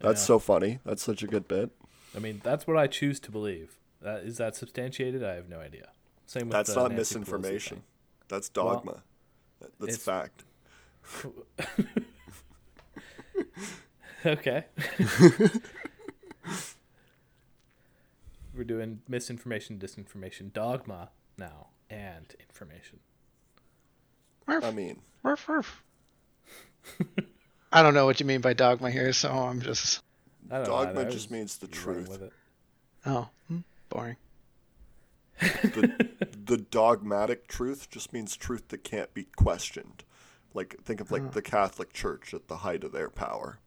[0.00, 0.26] That's Yeah.
[0.26, 0.80] so funny.
[0.84, 1.70] That's such a good bit.
[2.14, 3.78] I mean, that's what I choose to believe.
[4.02, 5.24] That is that substantiated?
[5.24, 5.88] I have no idea.
[6.26, 7.82] Same with That's not Nancy misinformation.
[8.28, 8.92] That's dogma.
[8.92, 9.02] That-
[9.60, 10.44] that's it's- fact.
[14.26, 14.66] Okay.
[18.54, 22.98] We're doing misinformation, disinformation, dogma now, and information.
[24.46, 25.82] I mean, Ruff, ruff.
[27.72, 30.02] I don't know what you mean by dogma here, so I'm just
[30.50, 32.10] I don't know Dogma just means the truth.
[33.06, 34.16] oh hmm, boring.
[35.40, 36.08] the,
[36.50, 40.02] the dogmatic truth just means truth that can't be questioned.
[40.52, 41.30] Like think of like hmm.
[41.30, 43.60] the Catholic Church at the height of their power.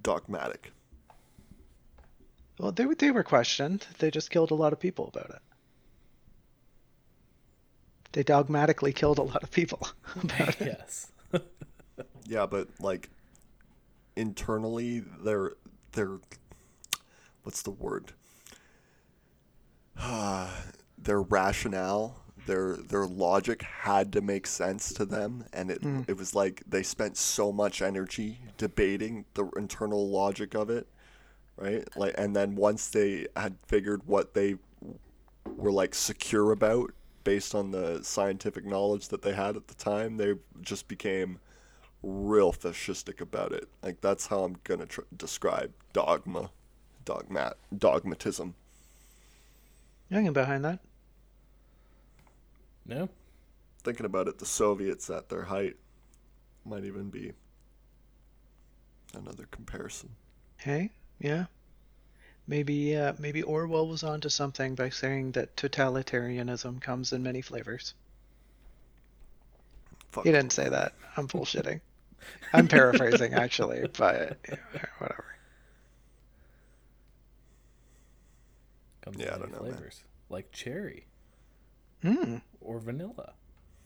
[0.00, 0.70] Dogmatic.
[2.56, 3.88] Well, they they were questioned.
[3.98, 5.42] They just killed a lot of people about it.
[8.12, 9.84] They dogmatically killed a lot of people
[10.22, 10.78] about it.
[10.78, 11.10] yes.
[12.24, 13.10] Yeah, but like
[14.14, 15.54] internally they're
[15.90, 16.20] they're
[17.42, 18.12] what's the word?
[19.98, 20.50] Ah,
[21.04, 26.08] their rationale, their their logic had to make sense to them and it mm.
[26.08, 30.88] it was like they spent so much energy debating the internal logic of it,
[31.56, 31.86] right?
[31.96, 34.56] Like and then once they had figured what they
[35.46, 36.92] were like secure about
[37.24, 41.38] based on the scientific knowledge that they had at the time, they just became
[42.02, 43.68] real fascistic about it.
[43.82, 46.50] Like that's how I'm gonna tr- describe dogma,
[47.04, 48.54] dogmat, dogmatism.
[50.10, 50.80] I can behind that.
[52.86, 53.08] No?
[53.84, 55.76] Thinking about it, the Soviets at their height
[56.64, 57.32] might even be
[59.14, 60.16] another comparison.
[60.56, 61.46] Hey, yeah.
[62.46, 67.94] maybe uh, maybe Orwell was onto something by saying that totalitarianism comes in many flavors.
[70.10, 70.24] Fuck.
[70.24, 70.94] He didn't say that.
[71.16, 71.80] I'm bullshitting.
[72.52, 75.24] I'm paraphrasing actually, but yeah, whatever.
[79.02, 79.84] Comes Yeah, I in many don't know, man.
[79.84, 80.04] flavors.
[80.28, 81.06] Like cherry
[82.02, 82.36] Hmm.
[82.60, 83.32] or vanilla.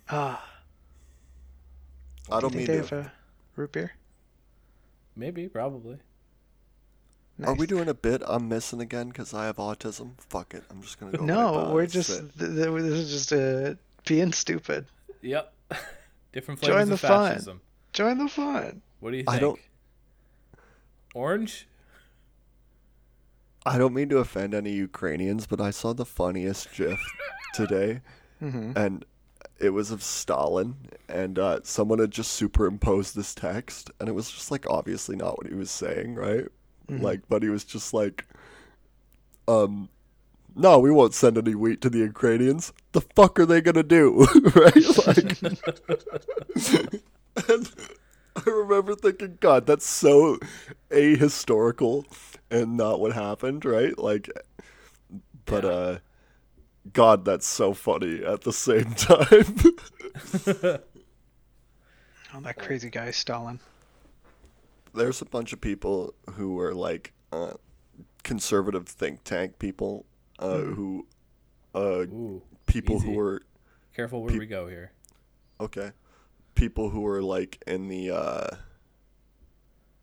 [0.08, 0.44] Ah.
[2.30, 2.96] I do don't you mean think they to.
[2.96, 3.12] have a
[3.56, 3.92] root beer?
[5.14, 5.98] Maybe, probably.
[7.44, 10.12] Are we doing a bit I'm missing again because I have autism?
[10.30, 10.64] Fuck it.
[10.70, 11.24] I'm just gonna go.
[11.24, 13.74] No, we're just th- th- this is just uh,
[14.06, 14.86] being stupid.
[15.20, 15.52] Yep.
[16.32, 17.30] Different flavors Join flavors the of fun.
[17.32, 17.60] fascism.
[17.92, 18.82] Join the fun.
[19.00, 19.36] What do you think?
[19.36, 19.60] I don't-
[21.14, 21.66] Orange?
[23.66, 26.98] I don't mean to offend any Ukrainians, but I saw the funniest GIF
[27.56, 28.00] today,
[28.40, 29.04] hmm and
[29.58, 30.76] it was of Stalin,
[31.08, 35.38] and uh, someone had just superimposed this text, and it was just like obviously not
[35.38, 36.46] what he was saying, right?
[36.88, 38.26] Like, but he was just like,
[39.48, 39.88] um,
[40.54, 42.72] no, we won't send any wheat to the Ukrainians.
[42.92, 44.74] The fuck are they gonna do, right?
[45.06, 45.38] Like,
[47.48, 47.70] and
[48.36, 50.38] I remember thinking, God, that's so
[50.90, 52.04] ahistorical
[52.50, 53.98] and not what happened, right?
[53.98, 54.30] Like,
[55.44, 55.70] but Yeah.
[55.70, 55.98] uh,
[56.92, 59.56] God, that's so funny at the same time.
[62.34, 63.60] Oh, that crazy guy Stalin.
[64.94, 67.54] There's a bunch of people who were like uh,
[68.24, 70.04] conservative think tank people,
[70.38, 71.06] uh, who,
[71.74, 72.42] uh, Ooh.
[72.66, 73.06] people easy.
[73.06, 73.42] who were
[73.94, 74.92] Careful where Pe- we go here.
[75.60, 75.92] Okay.
[76.54, 78.48] People who were like in the uh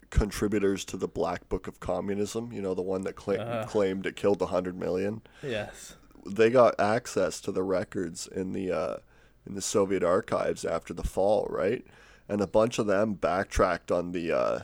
[0.10, 3.66] contributors to the Black Book of Communism, you know, the one that cla- Uh.
[3.68, 5.22] claimed it killed 100 million.
[5.44, 5.96] Yes.
[6.26, 8.98] They got access to the records in the uh
[9.46, 11.86] in the Soviet archives after the fall, right?
[12.30, 14.60] And a bunch of them backtracked on the uh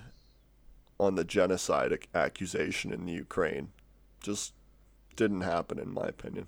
[0.99, 3.69] on the genocide ac- accusation in the Ukraine.
[4.21, 4.53] Just
[5.15, 6.47] didn't happen in my opinion.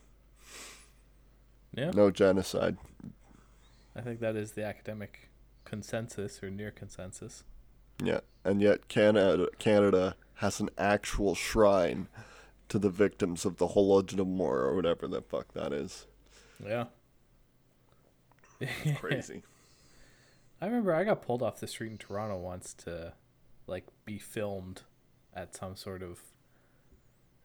[1.73, 1.91] Yeah.
[1.91, 2.77] No genocide.
[3.95, 5.29] I think that is the academic
[5.65, 7.43] consensus or near consensus.
[8.03, 12.07] Yeah, and yet Canada Canada has an actual shrine
[12.71, 16.07] to the victims of the Holodomor or whatever the fuck that is.
[16.65, 16.85] Yeah.
[18.95, 19.43] Crazy.
[20.61, 23.11] I remember I got pulled off the street in Toronto once to
[23.67, 24.83] like be filmed
[25.33, 26.21] at some sort of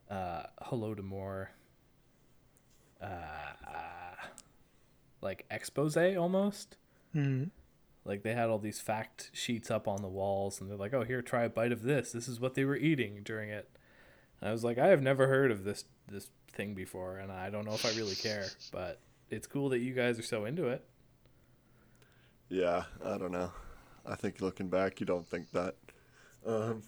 [0.08, 1.48] uh Holodomor
[3.02, 3.08] uh
[5.20, 6.76] like expose almost.
[7.12, 7.44] hmm
[8.04, 11.02] Like they had all these fact sheets up on the walls and they're like, "Oh,
[11.02, 12.12] here try a bite of this.
[12.12, 13.75] This is what they were eating during it."
[14.42, 17.64] I was like, "I have never heard of this this thing before and I don't
[17.64, 20.84] know if I really care, but it's cool that you guys are so into it."
[22.48, 23.50] yeah, I don't know.
[24.04, 25.74] I think looking back, you don't think that.
[26.46, 26.82] Um,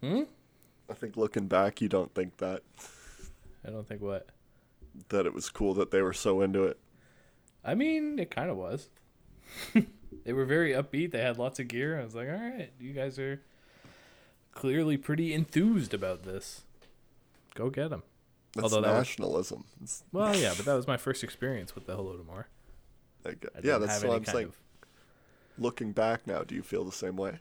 [0.00, 0.22] Hmm?
[0.90, 2.62] I think looking back, you don't think that
[3.66, 4.28] I don't think what
[5.08, 6.78] that it was cool that they were so into it.
[7.64, 8.90] I mean, it kind of was.
[10.24, 11.12] they were very upbeat.
[11.12, 11.98] They had lots of gear.
[11.98, 13.40] I was like, all right, you guys are
[14.54, 16.62] clearly pretty enthused about this.
[17.54, 18.02] Go get them.
[18.54, 19.64] That's Although that was- nationalism.
[20.12, 21.96] Well, yeah, but that was my first experience with the
[23.24, 24.46] like, I yeah, that's what I'm saying.
[24.48, 24.56] of-
[25.56, 27.38] Looking back now, do you feel the same way?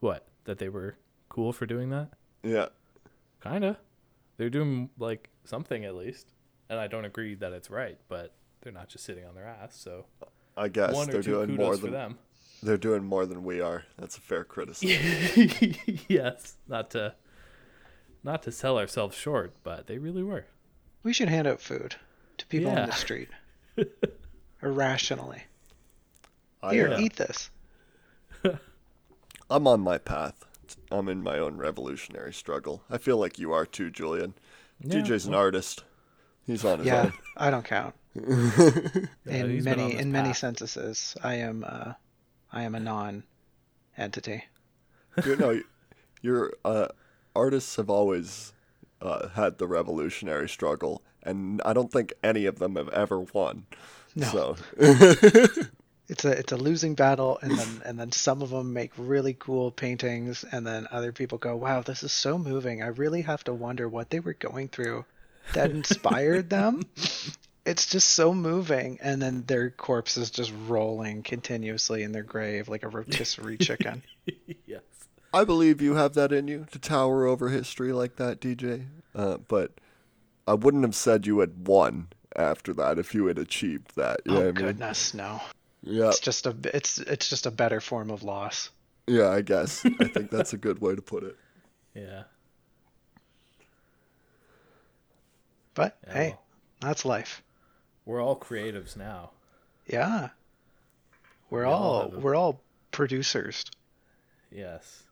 [0.00, 0.26] What?
[0.44, 0.96] That they were
[1.28, 2.10] cool for doing that?
[2.42, 2.68] Yeah.
[3.42, 3.78] Kinda.
[4.36, 6.32] They're doing like something at least,
[6.68, 9.76] and I don't agree that it's right, but they're not just sitting on their ass.
[9.76, 10.06] So
[10.56, 12.18] I guess one they're doing more than them.
[12.62, 13.84] They're doing more than we are.
[13.98, 15.50] That's a fair criticism.
[16.08, 17.14] yes, not to
[18.24, 20.46] not to sell ourselves short, but they really were.
[21.02, 21.96] We should hand out food
[22.38, 22.82] to people Yeah.
[22.82, 23.28] on the street.
[24.62, 25.44] Irrationally.
[26.62, 27.50] I, Here, uh, eat this.
[29.50, 30.44] I'm on my path.
[30.90, 32.82] I'm in my own revolutionary struggle.
[32.90, 34.34] I feel like you are too, Julian.
[34.80, 35.84] Yeah, DJ's an artist.
[36.46, 37.12] He's on his Yeah, own.
[37.36, 37.94] I don't count.
[38.14, 40.38] In he's been on many this in many path.
[40.38, 41.92] censuses, I am uh,
[42.52, 44.44] I am a non-entity.
[45.24, 45.60] you know,
[46.22, 46.88] your uh,
[47.34, 48.52] artists have always
[49.00, 53.66] uh, had the revolutionary struggle, and I don't think any of them have ever won.
[54.14, 54.26] No.
[54.26, 54.56] So,
[56.10, 59.34] It's a it's a losing battle, and then and then some of them make really
[59.34, 62.82] cool paintings, and then other people go, "Wow, this is so moving.
[62.82, 65.04] I really have to wonder what they were going through
[65.52, 66.82] that inspired them."
[67.68, 72.68] It's just so moving, and then their corpse is just rolling continuously in their grave
[72.68, 74.02] like a rotisserie chicken.
[74.66, 74.80] yes.
[75.34, 78.86] I believe you have that in you to tower over history like that, DJ.
[79.14, 79.72] Uh, but
[80.46, 84.20] I wouldn't have said you had won after that if you had achieved that.
[84.24, 84.54] You oh what I mean?
[84.54, 85.42] goodness, no!
[85.82, 88.70] Yeah, It's just a it's it's just a better form of loss.
[89.06, 89.84] yeah, I guess.
[90.00, 91.36] I think that's a good way to put it.
[91.94, 92.22] Yeah.
[95.74, 96.42] But Yeah, hey, well,
[96.80, 97.42] that's life.
[98.08, 99.30] We're all creatives now.
[99.86, 100.30] Yeah.
[101.50, 103.64] We're We all all a- we're all producers.
[104.50, 105.04] Yes.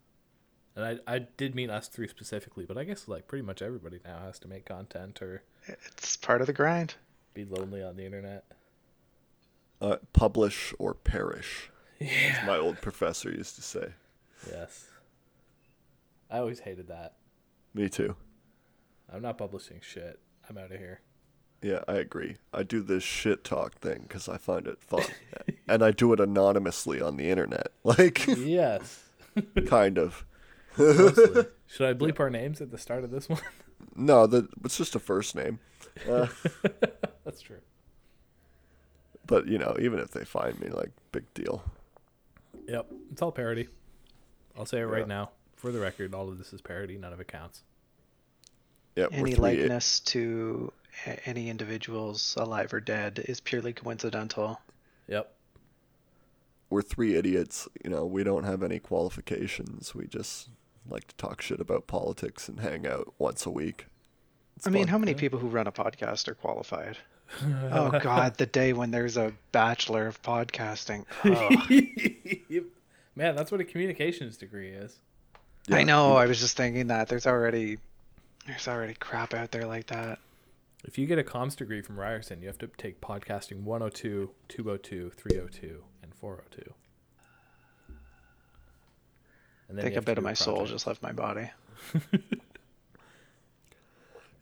[0.75, 4.01] And I, I did mean us three specifically, but I guess like pretty much everybody
[4.05, 6.95] now has to make content or It's part of the grind.
[7.35, 8.45] be lonely on the internet.
[9.81, 12.07] Uh, publish or perish, Yeah.
[12.09, 12.47] as Yeah.
[12.47, 13.93] my old professor used to say.
[14.51, 14.87] Yes.
[16.31, 17.15] I always hated that.
[17.75, 18.17] Me too.
[19.13, 20.19] I'm not publishing shit.
[20.49, 21.01] I'm out of here.
[21.63, 22.37] Yeah, I agree.
[22.53, 25.05] I do this shit talk thing because I find it fun,
[25.69, 27.69] and I do it anonymously on the internet.
[27.85, 29.05] Like, yes.
[29.67, 30.25] kind of.
[30.77, 31.45] Mostly.
[31.67, 33.41] Should I bleep our names at the start of this one?
[33.95, 35.59] No, that it's just a first name.
[36.09, 36.27] Uh,
[37.25, 37.61] That's true.
[39.27, 41.65] but you know, even if they find me, like, big deal.
[42.69, 42.87] Yep.
[43.13, 43.69] It's all parody.
[44.59, 45.07] I'll say it right Yeah.
[45.07, 45.31] now.
[45.55, 46.99] For the record, all of this is parody.
[46.99, 47.63] None of it counts.
[48.97, 49.57] Yeah, Any we're three.
[49.59, 50.73] likeness to
[51.27, 54.61] any individuals alive or dead is purely coincidental.
[55.09, 55.33] Yep.
[56.71, 57.69] we're three idiots.
[57.85, 59.95] You know, we don't have any qualifications.
[59.95, 60.49] We just
[60.89, 63.87] like to talk shit about politics and hang out once a week.
[64.57, 64.89] It's I mean, fun.
[64.93, 66.97] how many people who run a podcast are qualified?
[67.73, 71.05] oh God, the day when there's a bachelor of podcasting.
[71.25, 72.65] Oh,
[73.19, 74.99] Man, that's what a communications degree is.
[75.69, 76.17] Yeah, I know.
[76.17, 77.79] I was just thinking that there's already
[78.47, 80.19] there's already crap out there like that.
[80.85, 85.11] If you get a comms degree from Ryerson, you have to take podcasting 102, 202,
[85.17, 86.73] 302, and 402.
[89.69, 91.51] And I then think a bit of my soul just left my body.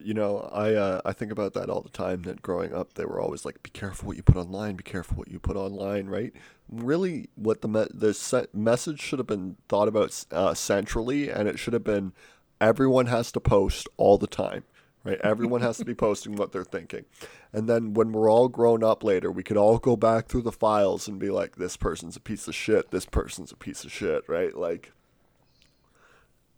[0.05, 2.25] You know, I uh, I think about that all the time.
[2.25, 4.77] That growing up, they were always like, "Be careful what you put online.
[4.77, 6.35] Be careful what you put online." Right?
[6.69, 11.49] Really, what the me- the se- message should have been thought about uh, centrally, and
[11.49, 12.13] it should have been,
[12.61, 14.65] everyone has to post all the time.
[15.05, 15.21] Right?
[15.23, 17.05] Everyone has to be posting what they're thinking,
[17.53, 20.53] and then when we're all grown up later, we could all go back through the
[20.53, 22.91] files and be like, "This person's a piece of shit.
[22.91, 24.57] This person's a piece of shit." Right?
[24.57, 24.93] Like.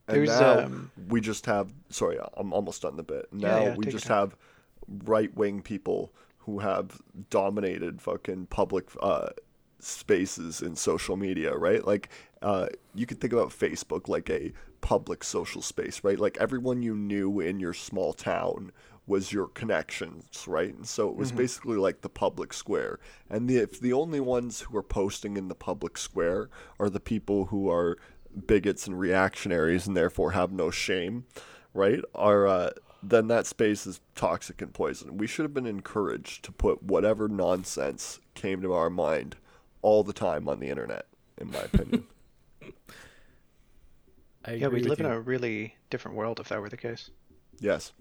[0.07, 1.73] And There's, now um, we just have.
[1.91, 3.27] Sorry, I'm almost done the bit.
[3.33, 4.37] Now yeah, we just have
[5.05, 9.31] right wing people who have dominated fucking public uh,
[9.81, 11.85] spaces in social media, right?
[11.85, 12.09] Like,
[12.41, 16.19] uh, you could think about Facebook like a public social space, right?
[16.19, 18.73] Like everyone you knew in your small town
[19.07, 20.75] was your connections, right?
[20.75, 22.99] And so it was basically like the public square.
[23.31, 27.01] And the, if the only ones who are posting in the public square are the
[27.01, 27.99] people who are
[28.47, 31.25] bigots and reactionaries and therefore have no shame,
[31.73, 32.01] right?
[32.15, 32.71] Are uh,
[33.03, 35.17] then that space is toxic and poison.
[35.19, 39.37] We should have been encouraged to put whatever nonsense came to our mind
[39.83, 41.07] all the time on the internet,
[41.39, 42.07] in my opinion.
[44.47, 45.07] I Yeah, we with live you.
[45.07, 47.11] in a really different world if that were the case.
[47.59, 47.93] yes.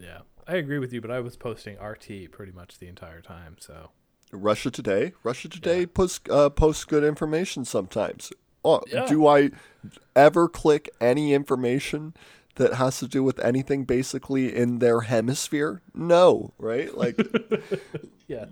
[0.00, 3.56] Yeah, I agree with you, but I was posting RT pretty much the entire time.
[3.60, 3.90] So
[4.32, 5.12] Russia Today.
[5.22, 5.86] Russia Today Yeah.
[5.94, 8.32] posts uh, posts good information sometimes.
[8.64, 9.06] Oh, Yeah.
[9.06, 9.50] do I
[10.16, 12.14] ever click any information
[12.56, 15.82] that has to do with anything basically in their hemisphere?
[15.94, 16.96] No, right?
[16.96, 17.16] Like,
[18.26, 18.48] yes,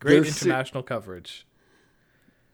[0.00, 1.46] great There's se- international coverage.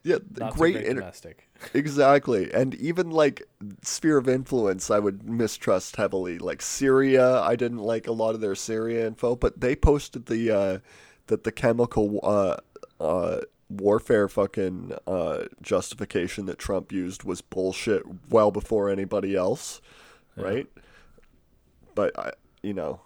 [0.05, 0.75] Yeah, Not great.
[0.75, 1.49] great inter- domestic.
[1.75, 2.53] Exactly.
[2.53, 3.43] And even like
[3.83, 6.39] sphere of influence, I would mistrust heavily.
[6.39, 10.51] Like Syria, I didn't like a lot of their Syria info, but they posted the
[10.51, 10.79] uh,
[11.29, 12.57] that the chemical uh,
[13.03, 13.41] uh,
[13.71, 19.81] warfare fucking uh, justification that Trump used was bullshit well before anybody else,
[20.37, 20.67] right?
[21.95, 23.01] But I, you know,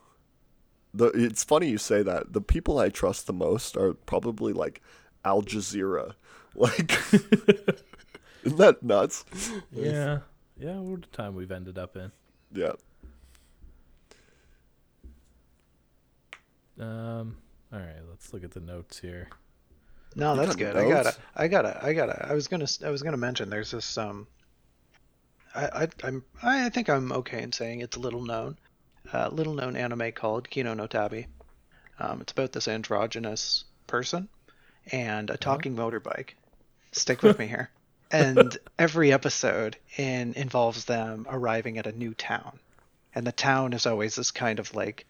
[0.93, 2.33] the it's funny you say that.
[2.33, 4.83] The people I trust the most are probably like
[5.25, 6.15] Al Jazeera.
[6.59, 6.91] Like,
[8.43, 9.25] isn't that nuts?
[9.71, 10.21] Yeah,
[10.59, 10.77] yeah.
[10.79, 12.11] What a time we've ended up in.
[12.53, 12.73] Yeah.
[16.81, 17.37] Um.
[17.73, 19.29] All right, let's look at the notes here.
[20.17, 20.77] No, You that's got good.
[20.77, 21.17] I gotta.
[21.37, 22.27] I gotta, I gotta.
[22.29, 23.51] I was gonna, I was gonna mention.
[23.51, 23.97] There's this.
[23.99, 24.27] Um,
[25.55, 28.57] I, I, I'm, I think I'm okay in saying it's a little known,
[29.13, 31.27] uh, little known anime called Kino no Tabi.
[31.99, 34.29] Um, it's about this androgynous person
[34.93, 36.31] and a talking motorbike.
[36.93, 37.71] Stick with me here.
[38.11, 42.59] And every episode in involves them arriving at a new town,
[43.15, 45.07] and the town is always this kind of like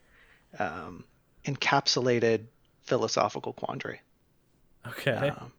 [0.59, 1.05] um,
[1.45, 2.45] encapsulated
[2.83, 4.01] philosophical quandary.
[4.87, 5.13] Okay.
[5.29, 5.53] Um,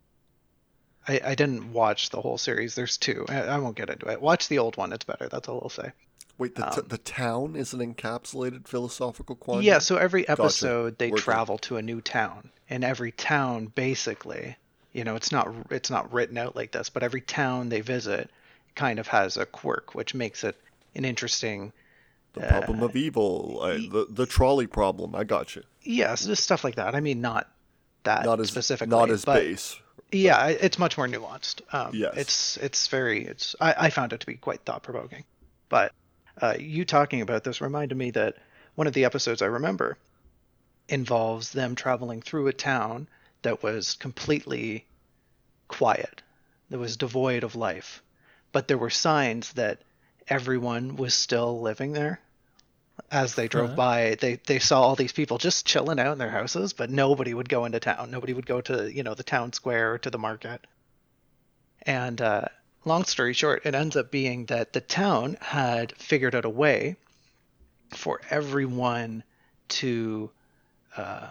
[1.07, 2.75] I, I didn't watch the whole series.
[2.75, 3.25] There's two.
[3.29, 4.21] I, I won't get into it.
[4.21, 4.91] Watch the old one.
[4.91, 5.27] It's better.
[5.29, 5.91] That's all I'll say.
[6.37, 9.65] Wait, the, t- Um, the town is an encapsulated philosophical quandary?
[9.67, 9.79] Yeah.
[9.79, 11.23] So every episode they Working.
[11.23, 14.55] travel to a new town, and every town basically,
[14.93, 18.29] you know, it's not it's not written out like this, but every town they visit
[18.75, 20.55] kind of has a quirk, which makes it
[20.95, 21.71] an interesting
[22.33, 25.15] The problem of evil, I, the the trolley problem.
[25.15, 25.63] I got you.
[25.83, 26.95] Yes, just stuff like that.
[26.95, 27.49] I mean, not
[28.03, 29.77] that Not as specifically, not as but base.
[30.11, 31.61] yeah, it's much more nuanced.
[31.73, 32.13] Um, Yes.
[32.17, 35.23] it's it's very it's I, I found it to be quite thought provoking.
[35.69, 35.91] But
[36.41, 38.37] uh, you talking about this reminded me that
[38.75, 39.97] one of the episodes I remember
[40.87, 43.07] involves them traveling through a town
[43.41, 44.85] that was completely
[45.67, 46.21] quiet,
[46.69, 48.01] that was devoid of life,
[48.51, 49.81] but there were signs that
[50.27, 52.19] everyone was still living there.
[53.11, 53.75] As they drove Huh.
[53.75, 57.33] by, they they saw all these people just chilling out in their houses, but nobody
[57.33, 58.11] would go into town.
[58.11, 60.65] Nobody would go to you know the town square or to the market.
[61.83, 62.45] And uh,
[62.85, 66.97] long story short, it ends up being that the town had figured out a way
[67.91, 69.23] for everyone
[69.69, 70.31] to.
[70.97, 71.29] Uh,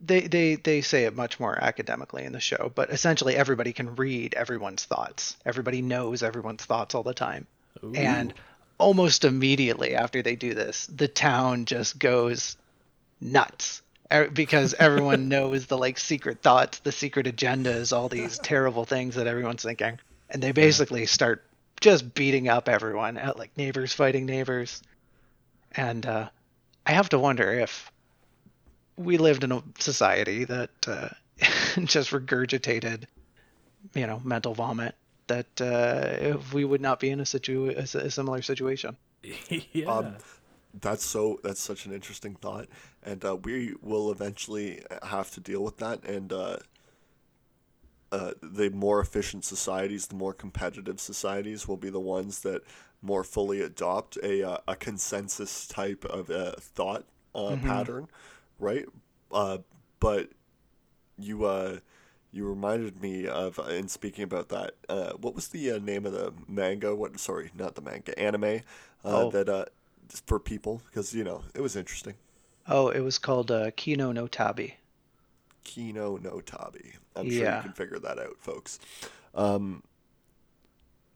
[0.00, 3.96] they, they they say it much more academically in the show, but essentially everybody can
[3.96, 5.36] read everyone's thoughts.
[5.44, 7.46] Everybody knows everyone's thoughts all the time.
[7.82, 7.92] Ooh.
[7.94, 8.34] And
[8.78, 12.56] almost immediately after they do this, the town just goes
[13.20, 18.84] nuts Er- because everyone knows the like secret thoughts, the secret agendas, all these terrible
[18.84, 19.98] things that everyone's thinking,
[20.30, 21.44] and they basically start
[21.80, 24.82] just beating up everyone, uh, like neighbors fighting neighbors.
[25.72, 26.28] And uh,
[26.86, 27.90] I have to wonder if
[28.96, 31.08] we lived in a society that uh,
[31.84, 33.04] just regurgitated,
[33.94, 34.94] you know, mental vomit.
[35.28, 38.96] That uh, we would not be in a situ a, s- a similar situation.
[39.72, 39.86] yeah.
[39.86, 40.16] Um,
[40.80, 41.40] that's so.
[41.42, 42.66] That's such an interesting thought,
[43.02, 46.04] and uh, we will eventually have to deal with that.
[46.04, 46.58] And uh,
[48.12, 52.62] uh, the more efficient societies, the more competitive societies, will be the ones that
[53.02, 58.08] more fully adopt a uh, a consensus type of uh, thought uh, pattern,
[58.58, 58.86] right?
[59.32, 59.58] Uh,
[60.00, 60.30] but
[61.18, 61.78] you uh,
[62.32, 64.74] you reminded me of in speaking about that.
[64.88, 66.94] Uh, what was the uh, name of the manga?
[66.94, 67.18] What?
[67.20, 68.18] Sorry, not the manga.
[68.18, 68.44] Anime.
[68.44, 68.60] Uh,
[69.04, 69.30] Oh.
[69.30, 69.66] That uh,
[70.26, 72.14] for people because you know it was interesting.
[72.68, 74.76] Oh, it was called uh, Kino no Tabi.
[75.64, 76.92] Kino no Tabi.
[77.14, 77.56] I'm sure Yeah.
[77.56, 78.78] you can figure that out, folks.
[79.34, 79.82] Um,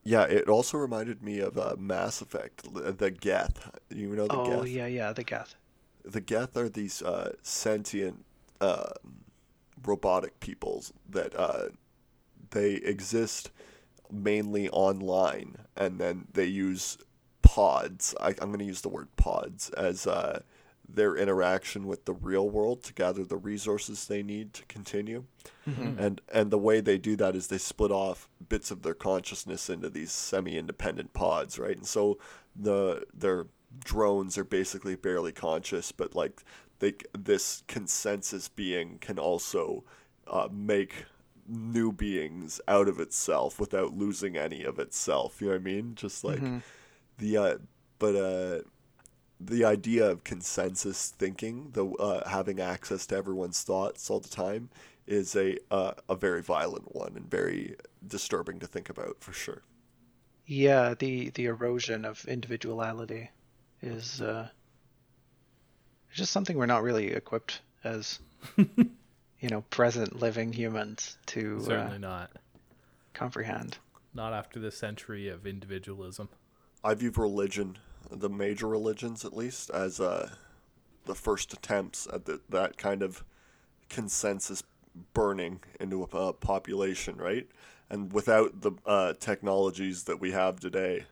[0.02, 2.62] yeah, it also reminded me of uh, Mass Effect,
[2.98, 3.70] the Geth.
[3.90, 4.66] You know the Oh Geth?
[4.66, 5.54] yeah, yeah, the Geth.
[6.04, 8.24] The Geth are these uh, sentient
[8.60, 8.90] uh,
[9.84, 11.68] robotic peoples that uh,
[12.50, 13.50] they exist
[14.10, 16.98] mainly online, and then they use
[17.42, 18.14] pods.
[18.20, 20.42] I, I'm going to use the word pods as uh,
[20.88, 25.24] their interaction with the real world to gather the resources they need to continue.
[25.98, 29.70] And and the way they do that is they split off bits of their consciousness
[29.70, 31.76] into these semi-independent pods, right?
[31.76, 32.18] And so
[32.56, 33.46] the their
[33.78, 36.42] drones are basically barely conscious, but like
[36.80, 39.84] they this consensus being can also
[40.26, 41.04] uh, make
[41.46, 45.40] new beings out of itself without losing any of itself.
[45.40, 45.94] You know what I mean?
[45.94, 46.42] Just like
[47.18, 47.58] the uh,
[47.98, 48.62] but uh,
[49.40, 54.70] the idea of consensus thinking, the uh, having access to everyone's thoughts all the time,
[55.06, 59.62] is a uh, a very violent one and very disturbing to think about for sure.
[60.46, 63.30] Yeah, the the erosion of individuality
[63.82, 64.48] is uh,
[66.12, 68.20] just something we're not really equipped as,
[68.56, 72.30] you know, present living humans to uh, Certainly not.
[73.14, 73.78] comprehend.
[74.14, 76.28] Not after the century of individualism.
[76.82, 77.78] I view religion,
[78.10, 80.30] the major religions at least, as uh,
[81.06, 83.24] the first attempts at the, that kind of
[83.88, 84.62] consensus
[85.14, 87.48] burning into a uh, population, right?
[87.88, 91.04] And without the uh, technologies that we have today,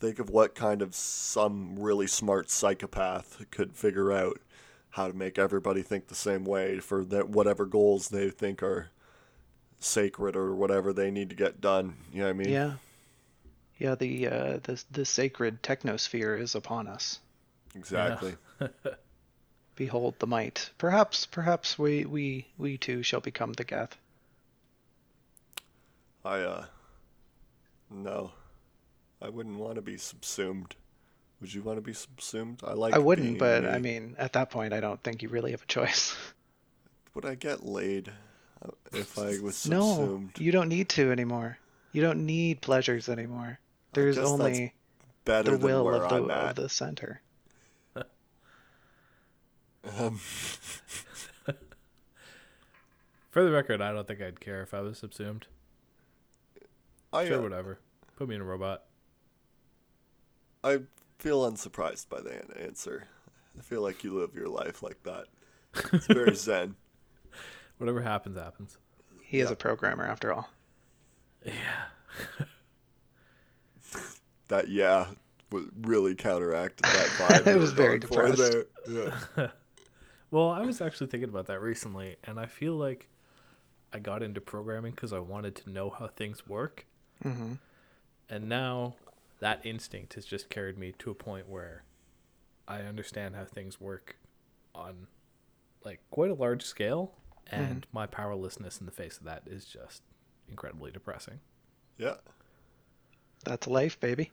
[0.00, 4.40] think of what kind of some really smart psychopath could figure out
[4.90, 8.90] how to make everybody think the same way for their, whatever goals they think are
[9.80, 11.94] sacred or whatever they need to get done.
[12.12, 12.48] You know what I mean?
[12.48, 12.72] Yeah,
[13.78, 13.94] yeah.
[13.94, 17.20] The uh, the the sacred technosphere is upon us.
[17.74, 18.36] Exactly.
[19.76, 20.70] Behold the might.
[20.78, 23.96] Perhaps, perhaps we we we too shall become the Geth.
[26.24, 26.66] I uh
[27.90, 28.30] no.
[29.24, 30.76] I wouldn't want to be subsumed.
[31.40, 32.60] Would you want to be subsumed?
[32.62, 33.70] I like I wouldn't, being but me.
[33.70, 36.14] I mean, at that point, I don't think you really have a choice.
[37.14, 38.12] would I get laid
[38.62, 40.32] uh, if I was subsumed?
[40.36, 41.56] no, you don't need to anymore.
[41.92, 43.58] You don't need pleasures anymore.
[43.94, 44.74] There's only
[45.24, 46.56] Better the than will where of the I'm of at.
[46.56, 47.22] the center.
[49.98, 50.18] Um,
[53.30, 55.46] For the record, I don't think I'd care if I was subsumed.
[57.12, 57.78] I Sure, uh, whatever.
[58.16, 58.84] Put me in a robot.
[60.64, 60.80] I
[61.18, 63.04] feel unsurprised by the an- answer.
[63.58, 65.26] I feel like you live your life like that.
[65.92, 66.74] It's very zen.
[67.78, 68.78] Whatever happens, happens.
[69.22, 69.52] He is Yeah.
[69.52, 70.48] a programmer after all.
[71.44, 71.52] Yeah.
[74.48, 75.06] That yeah
[75.50, 77.46] was really counteracted that vibe.
[77.46, 78.52] It was very going depressed.
[78.86, 79.14] there.
[79.36, 79.48] Yeah.
[80.30, 83.08] Well, I was actually thinking about that recently, and I feel like
[83.92, 86.86] I got into programming because I wanted to know how things work.
[87.22, 87.54] hmm
[88.28, 88.96] And now
[89.44, 91.84] that instinct has just carried me to a point where
[92.66, 94.16] I understand how things work
[94.74, 95.06] on
[95.84, 97.12] like quite a large scale,
[97.52, 97.62] mm-hmm.
[97.62, 100.02] and my powerlessness in the face of that is just
[100.48, 101.40] incredibly depressing.
[101.98, 102.14] yeah.
[103.44, 104.32] That's life, baby.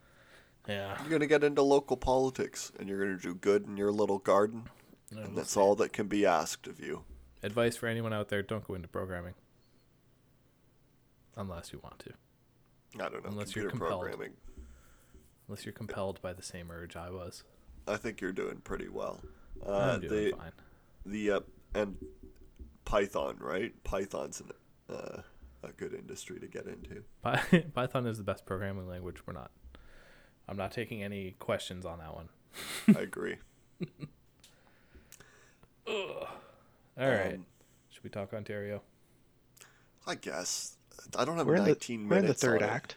[0.69, 0.97] Yeah.
[1.01, 4.69] You're gonna get into local politics, and you're gonna do good in your little garden,
[5.11, 7.03] and that's all that can be asked of you.
[7.43, 9.33] Advice for anyone out there don't go into programming.
[11.35, 12.13] Unless you want to.
[12.95, 13.31] I don't know.
[13.31, 13.99] Unless you're compelled.
[13.99, 14.31] programming.
[15.51, 17.43] Unless you're compelled by the same urge I was.
[17.85, 19.19] I think you're doing pretty well.
[19.67, 20.51] Uh, I'm doing the fine.
[21.05, 21.39] the uh,
[21.75, 21.97] and
[22.85, 23.73] Python, right?
[23.83, 24.51] Python's an,
[24.89, 25.23] uh,
[25.61, 27.03] a good industry to get into.
[27.73, 29.27] Python is the best programming language.
[29.27, 29.51] We're not.
[30.47, 32.29] I'm not taking any questions on that one.
[32.95, 33.35] I agree.
[35.85, 36.29] All
[36.97, 37.33] right.
[37.33, 37.45] Um,
[37.89, 38.83] Should we talk Ontario?
[40.07, 40.77] I guess
[41.17, 42.71] I don't have We're in the 19 we're in the third on it.
[42.71, 42.95] act.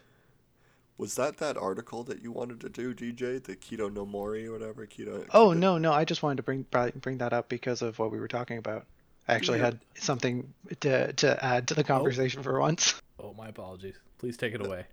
[0.97, 3.43] Was that that article that you wanted to do, DJ?
[3.43, 5.27] The keto no mori or whatever keto?
[5.33, 6.65] Oh keto- no, no, I just wanted to bring
[7.01, 8.85] bring that up because of what we were talking about.
[9.27, 9.65] I actually Yeah.
[9.65, 13.01] had something to to add to the conversation for once.
[13.17, 13.95] Oh, my apologies.
[14.19, 14.85] Please take it away.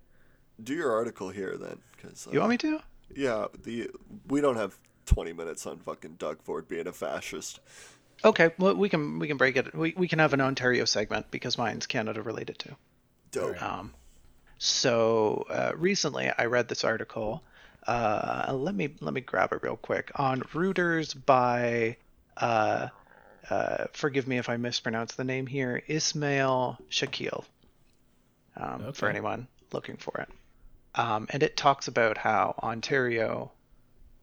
[0.63, 2.79] Do your article here then, because You want me to?
[3.13, 3.91] Yeah, the
[4.27, 7.59] we don't have 20 minutes on fucking Doug Ford being a fascist.
[8.25, 9.75] Okay, well we can we can break it.
[9.75, 12.75] We we can have an Ontario segment because mine's Canada related too.
[13.31, 13.61] Dope.
[13.61, 13.93] Um,
[14.63, 17.43] so uh, recently, I read this article.
[17.85, 21.97] Uh, let me let me grab it real quick on Reuters by.
[22.37, 22.87] Uh,
[23.49, 25.83] uh, forgive me if I mispronounce the name here.
[25.89, 27.43] Ismail Shakil.
[28.55, 30.29] Um, For anyone looking for it,
[30.95, 33.51] um, and it talks about how Ontario,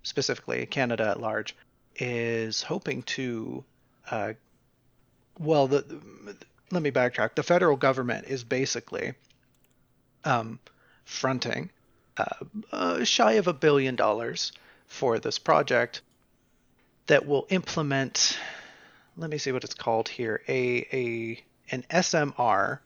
[0.05, 1.55] specifically Canada at large,
[1.97, 3.63] is hoping to.
[4.11, 4.33] Uh,
[5.39, 5.85] well, the,
[6.71, 7.35] let me backtrack.
[7.35, 9.13] The federal government is basically
[10.25, 10.59] um,
[11.05, 11.71] fronting
[12.17, 12.25] uh,
[12.73, 14.53] uh, shy of a billion dollars
[14.87, 16.03] for this project
[17.07, 18.39] that will implement.
[19.17, 20.43] Let me see what it's called here.
[20.49, 22.81] A a an SMR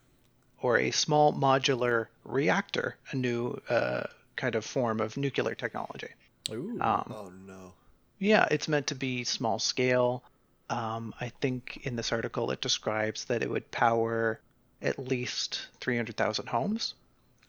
[0.61, 4.05] or a small modular reactor, a new uh,
[4.37, 6.09] kind of form of nuclear technology.
[6.51, 6.79] Ooh.
[6.81, 7.73] Um, oh no.
[8.19, 10.23] yeah, it's meant to be small scale.
[10.71, 14.41] Um, I think in this article it describes that it would power
[14.81, 16.95] at least 300,000 homes,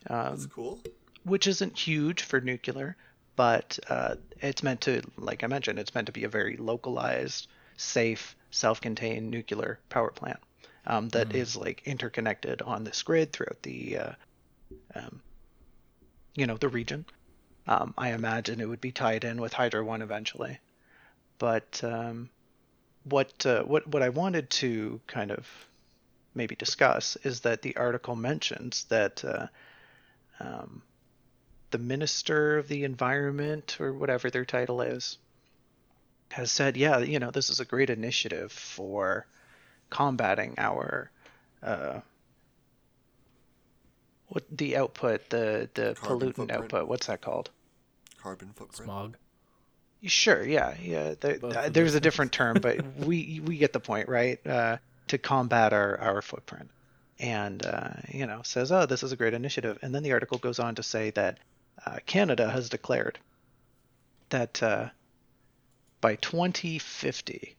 [0.08, 0.80] That's um, cool.
[1.24, 2.96] which isn't huge for nuclear,
[3.36, 7.48] but uh, it's meant to, like I mentioned, it's meant to be a very localized,
[7.78, 10.40] safe, self-contained nuclear power plant
[10.88, 14.12] um, that is like interconnected on this grid throughout the, uh,
[14.96, 15.22] um,
[16.36, 17.06] you know, the region.
[17.68, 20.60] Um, I imagine it would be tied in with Hydro One eventually,
[21.40, 22.30] but um,
[23.06, 25.48] what uh, what what I wanted to kind of
[26.36, 29.48] maybe discuss is that the article mentions that uh,
[30.40, 30.82] um,
[31.72, 35.18] the minister of the environment or whatever their title is
[36.32, 39.26] has said, yeah, you know, this is a great initiative for
[39.90, 41.10] combating our
[41.64, 42.00] uh,
[44.28, 46.52] what the output, the the Carbon pollutant footprint.
[46.52, 46.88] output.
[46.88, 47.50] What's that called?
[48.22, 48.88] Carbon footprint.
[48.88, 49.18] Smog.
[50.04, 51.16] Sure, yeah, yeah.
[51.20, 54.46] There, uh, there's those a different term, but we we get the point, right?
[54.46, 54.78] Uh,
[55.08, 56.70] to combat our our footprint,
[57.20, 60.38] and uh, you know says, oh, this is a great initiative, and then the article
[60.38, 61.40] goes on to say that
[61.86, 63.20] uh, Canada has declared
[64.30, 64.90] that uh,
[66.02, 67.56] by 2050,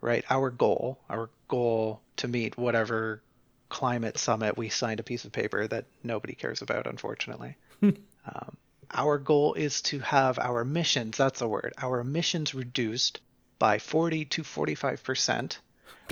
[0.00, 3.22] right, our goal, our goal to meet whatever
[3.68, 7.56] climate summit we signed a piece of paper that nobody cares about, unfortunately.
[7.82, 8.56] um,
[8.90, 13.20] our goal is to have our emissions, that's the word, our emissions reduced
[13.58, 15.56] by 40 to 45%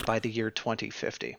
[0.06, 1.36] by the year 2050.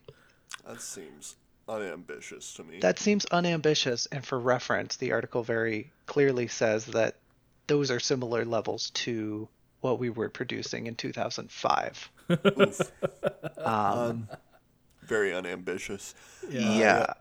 [0.71, 1.35] That seems
[1.67, 2.79] unambitious to me.
[2.79, 7.17] That seems unambitious, and for reference, the article very clearly says that
[7.67, 9.49] those are similar levels to
[9.81, 12.09] what we were producing in 2005.
[12.57, 12.91] Oof.
[13.57, 14.29] Um,
[15.01, 16.15] Very unambitious.
[16.49, 17.13] yeah.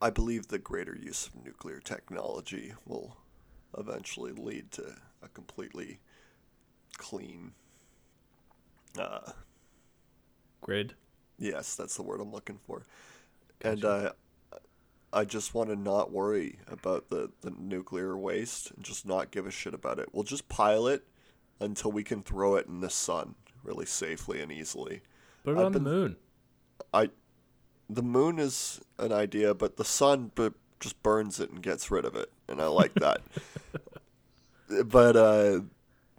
[0.00, 3.18] I believe the greater use of nuclear technology will
[3.76, 6.00] eventually lead to a completely
[6.96, 7.52] clean.
[8.98, 9.32] Uh,
[10.62, 10.94] Grid.
[11.40, 12.82] Yes, that's the word I'm looking for.
[13.62, 14.12] And uh,
[15.12, 19.46] I just want to not worry about the, the nuclear waste and just not give
[19.46, 20.10] a shit about it.
[20.12, 21.02] We'll just pile it
[21.58, 23.34] until we can throw it in the sun
[23.64, 25.02] really safely and easily.
[25.44, 26.16] Put it I've on been- the moon.
[26.94, 27.10] I,
[27.88, 32.04] the moon is an idea, but the sun b- just burns it and gets rid
[32.04, 33.20] of it, and I like that.
[34.86, 35.60] but uh,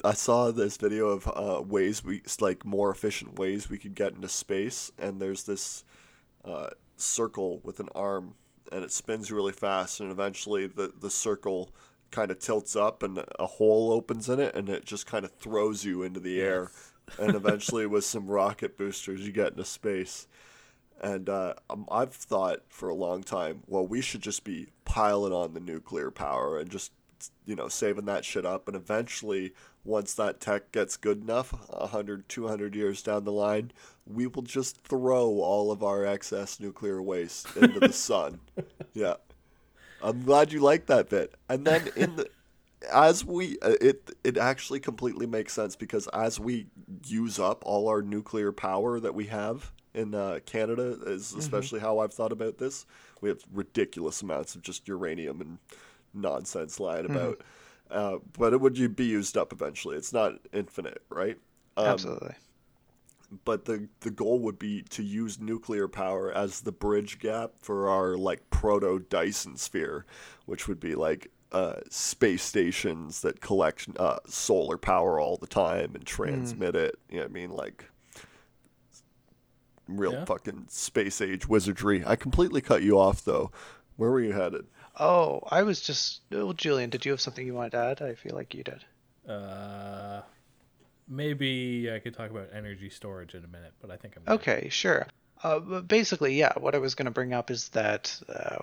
[0.04, 4.14] I saw this video of uh, ways we like more efficient ways we could get
[4.14, 5.84] into space, and there's this
[6.44, 8.36] uh, circle with an arm,
[8.72, 11.72] and it spins really fast, and eventually the the circle
[12.10, 15.32] kind of tilts up, and a hole opens in it, and it just kind of
[15.34, 16.72] throws you into the air,
[17.20, 20.28] and eventually with some rocket boosters, you get into space.
[21.04, 25.34] And uh, um, I've thought for a long time, well, we should just be piling
[25.34, 26.92] on the nuclear power and just,
[27.44, 28.68] you know, saving that shit up.
[28.68, 33.72] And eventually, once that tech gets good enough, 100, 200 years down the line,
[34.06, 38.40] we will just throw all of our excess nuclear waste into the sun.
[38.94, 39.16] Yeah.
[40.02, 41.36] I'm glad you like that bit.
[41.50, 42.28] And then in the
[42.92, 46.68] as we uh, it it actually completely makes sense because as we
[47.06, 52.00] use up all our nuclear power that we have in uh, Canada is especially how
[52.00, 52.86] I've thought about this.
[53.20, 55.58] We have ridiculous amounts of just uranium and
[56.14, 57.42] nonsense lying about,
[57.92, 59.98] uh, but it would you be used up eventually.
[59.98, 61.38] It's not infinite, right?
[61.78, 62.36] Um, Absolutely.
[63.46, 67.90] but the the goal would be to use nuclear power as the bridge gap for
[67.90, 70.06] our like proto Dyson sphere,
[70.46, 75.92] which would be like uh, space stations that collect uh, solar power all the time
[75.96, 76.96] and transmit it.
[77.10, 77.52] You know what I mean?
[77.52, 77.86] Like
[79.88, 80.26] real Yeah.
[80.26, 82.04] fucking space age wizardry.
[82.06, 83.52] I completely cut you off though.
[83.98, 84.66] Where were you headed?
[85.00, 86.22] Oh, I was just.
[86.32, 88.02] Oh, Julian, did you have something you wanted to add?
[88.02, 88.84] I feel like you did.
[89.28, 90.22] Uh,
[91.08, 94.34] maybe I could talk about energy storage in a minute, but I think I'm good.
[94.34, 95.08] Okay, sure.
[95.44, 96.54] Uh, but basically, yeah.
[96.58, 98.58] What I was going to bring up is that uh,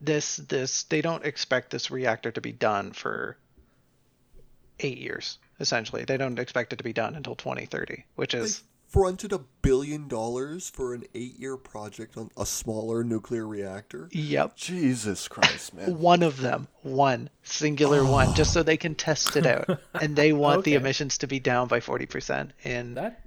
[0.00, 3.36] this this they don't expect this reactor to be done for
[4.80, 5.38] eight years.
[5.58, 10.08] Essentially, they don't expect it to be done until 2030, which is fronted a billion
[10.08, 14.08] dollars for an eight-year project on a smaller nuclear reactor.
[14.10, 14.56] yep.
[14.56, 15.98] Jesus Christ, man!
[15.98, 20.32] One of them, one singular one, just so they can test it out, and they
[20.32, 23.24] want the emissions to be down by 40% in That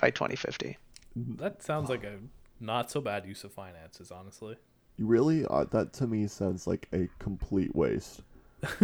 [0.00, 0.76] by 2050.
[1.14, 2.18] that sounds like a
[2.58, 4.56] not so bad use of finances, honestly.
[4.98, 8.22] Really, uh, that to me sounds like a complete waste.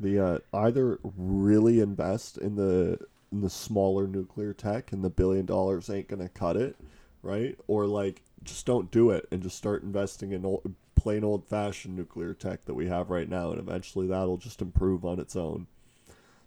[0.00, 2.98] the uh, either really invest in the
[3.32, 6.76] in the smaller nuclear tech, and the billion dollars ain't gonna cut it,
[7.22, 7.56] right?
[7.66, 11.96] Or like just don't do it and just start investing in old, plain old fashioned
[11.96, 15.66] nuclear tech that we have right now, and eventually that'll just improve on its own.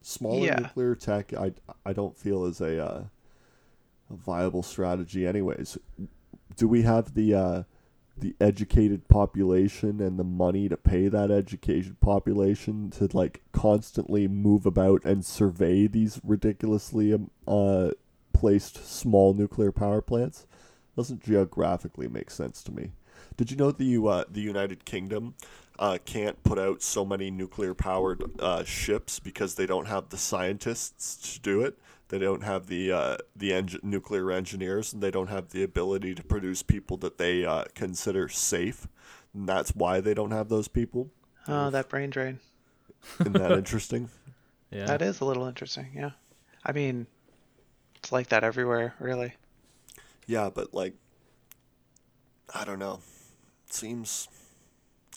[0.01, 0.55] Smaller Yeah.
[0.59, 1.53] nuclear tech, I
[1.85, 3.03] I don't feel is a uh,
[4.09, 5.77] a viable strategy, anyways.
[6.57, 7.63] Do we have the uh,
[8.17, 14.65] the educated population and the money to pay that educated population to like constantly move
[14.65, 17.91] about and survey these ridiculously um, uh,
[18.31, 20.45] placed small nuclear power plants
[20.95, 22.91] doesn't geographically make sense to me.
[23.35, 25.33] Did you know the uh, the United Kingdom
[25.79, 30.17] uh, can't put out so many nuclear powered uh, ships because they don't have the
[30.17, 31.77] scientists to do it.
[32.09, 36.13] They don't have the uh, the eng- nuclear engineers, and they don't have the ability
[36.15, 38.87] to produce people that they uh, consider safe.
[39.33, 41.09] And that's why they don't have those people.
[41.47, 42.39] Oh, that brain drain.
[43.19, 44.09] Isn't that interesting?
[44.69, 44.85] Yeah.
[44.85, 46.11] That is a little interesting, yeah.
[46.65, 47.07] I mean,
[47.95, 49.33] it's like that everywhere, really.
[50.25, 50.93] Yeah, but like,
[52.53, 52.99] I don't know.
[53.69, 54.27] seems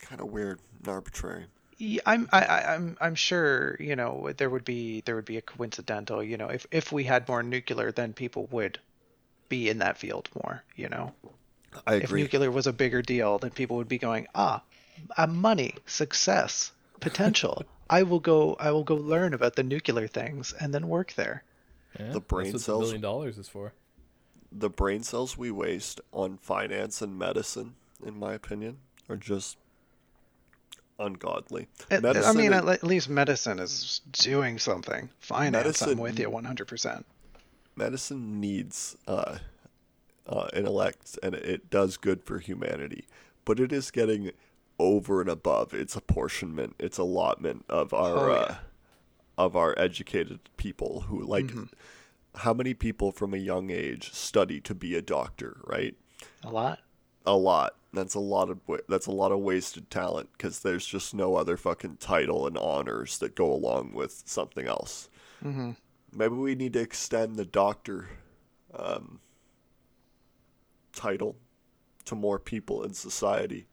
[0.00, 1.46] kind of weird and arbitrary.
[1.78, 5.36] Yeah, I'm I, I- I'm I'm sure you know there would be there would be
[5.36, 8.78] a coincidental you know if if we had more nuclear then people would
[9.48, 11.12] be in that field more you know
[11.86, 12.22] I agree.
[12.22, 14.62] if nuclear was a bigger deal then people would be going ah
[15.18, 20.54] uh, money success potential I will go I will go learn about the nuclear things
[20.58, 21.44] and then work there
[22.00, 23.72] Yeah, The brain that's what cells- billion dollars is for.
[24.50, 27.74] the brain cells we waste on finance and medicine,
[28.04, 29.58] in my opinion, are just
[30.98, 31.68] ungodly.
[31.90, 36.30] It- I mean at, at least medicine is doing something finance I'm Medicine- with you
[36.30, 37.04] 100%
[37.76, 39.36] medicine needs uh,
[40.26, 43.04] uh, intellect and it does good for humanity,
[43.44, 44.32] but it is getting
[44.78, 48.38] over and above its apportionment, its allotment of our Oh, yeah.
[48.40, 48.54] uh,
[49.38, 51.46] of our educated people who like.
[51.46, 51.64] Mm-hmm.
[52.40, 55.94] How many people from a young age study to be a doctor, right?
[56.42, 56.80] a lot
[57.26, 57.74] a lot.
[57.96, 61.34] That's a lot of wa- that's a lot of wasted talent because there's just no
[61.36, 65.08] other fucking title and honors that go along with something else.
[65.42, 65.72] hmm
[66.12, 68.08] Maybe we need to extend the doctor
[68.72, 69.20] um,
[70.92, 71.36] title
[72.06, 73.66] to more people in society.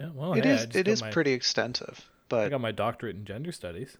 [0.00, 2.60] Yeah, well, it hey, is just it got is my- pretty extensive but I got
[2.60, 3.96] my doctorate in gender studies.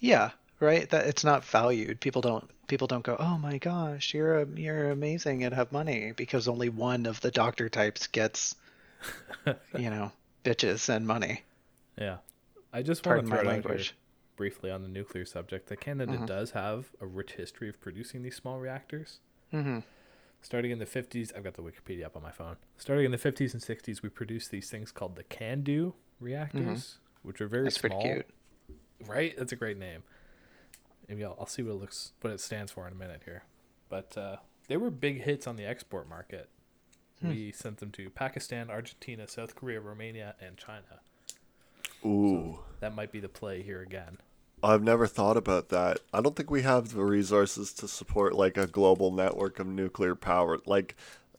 [0.00, 0.30] Yeah,
[0.60, 0.88] right.
[0.90, 2.00] That it's not valued.
[2.00, 6.12] People don't people don't go, "Oh my gosh, you're a, you're amazing and have money,"
[6.16, 8.54] because only one of the doctor types gets,
[9.46, 10.12] you know,
[10.44, 11.42] bitches and money.
[11.98, 12.18] Yeah.
[12.72, 13.94] I just want Pardon to my throw here language.
[14.36, 16.26] briefly on the nuclear subject that Canada Mhm.
[16.26, 19.20] does have a rich history of producing these small reactors.
[19.52, 19.78] Mm-hmm.
[20.42, 22.56] Starting in the 50s, I've got the Wikipedia up on my phone.
[22.76, 27.40] Starting in the 50s and 60s, we produced these things called the CANDU reactors, which
[27.40, 27.64] are very Mm-hmm.
[27.66, 28.00] That's small.
[28.02, 28.26] pretty cute.
[29.06, 29.34] Right?
[29.38, 30.02] That's a great name.
[31.08, 33.44] Maybe I'll, I'll see what it looks, what it stands for in a minute here.
[33.88, 34.36] But uh,
[34.68, 36.48] they were big hits on the export market.
[37.20, 37.28] Hmm.
[37.28, 41.00] We sent them to Pakistan, Argentina, South Korea, Romania, and China.
[42.04, 42.60] Ooh.
[42.80, 44.18] That might be the play here again.
[44.62, 46.00] I've never thought about that.
[46.12, 50.14] I don't think we have the resources to support like a global network of nuclear
[50.14, 50.58] power.
[50.64, 50.96] Like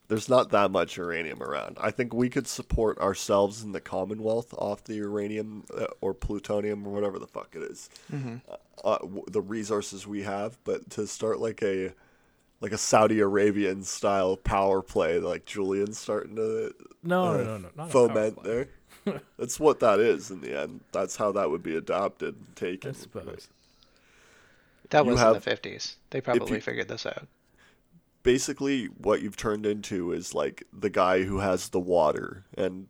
[0.08, 1.78] there's not that much uranium around.
[1.82, 6.86] I think we could support ourselves in the Commonwealth off the uranium uh, or plutonium
[6.88, 7.89] or whatever the fuck it is.
[8.14, 8.36] Mm-hmm.
[8.84, 11.93] Uh, w- the resources we have, but to start like a
[12.62, 17.58] like a Saudi Arabian style power play like Julian's starting to No, uh, no, no,
[17.58, 18.68] no, not foment there.
[19.38, 20.82] That's what that is in the end.
[20.91, 22.91] That's how that would be adopted, and taken.
[22.91, 23.49] I suppose.
[24.89, 25.95] That You was have- in the 50s.
[26.12, 27.28] They probably you- figured this out.
[28.26, 32.88] Basically what you've turned into is like the guy who has the water and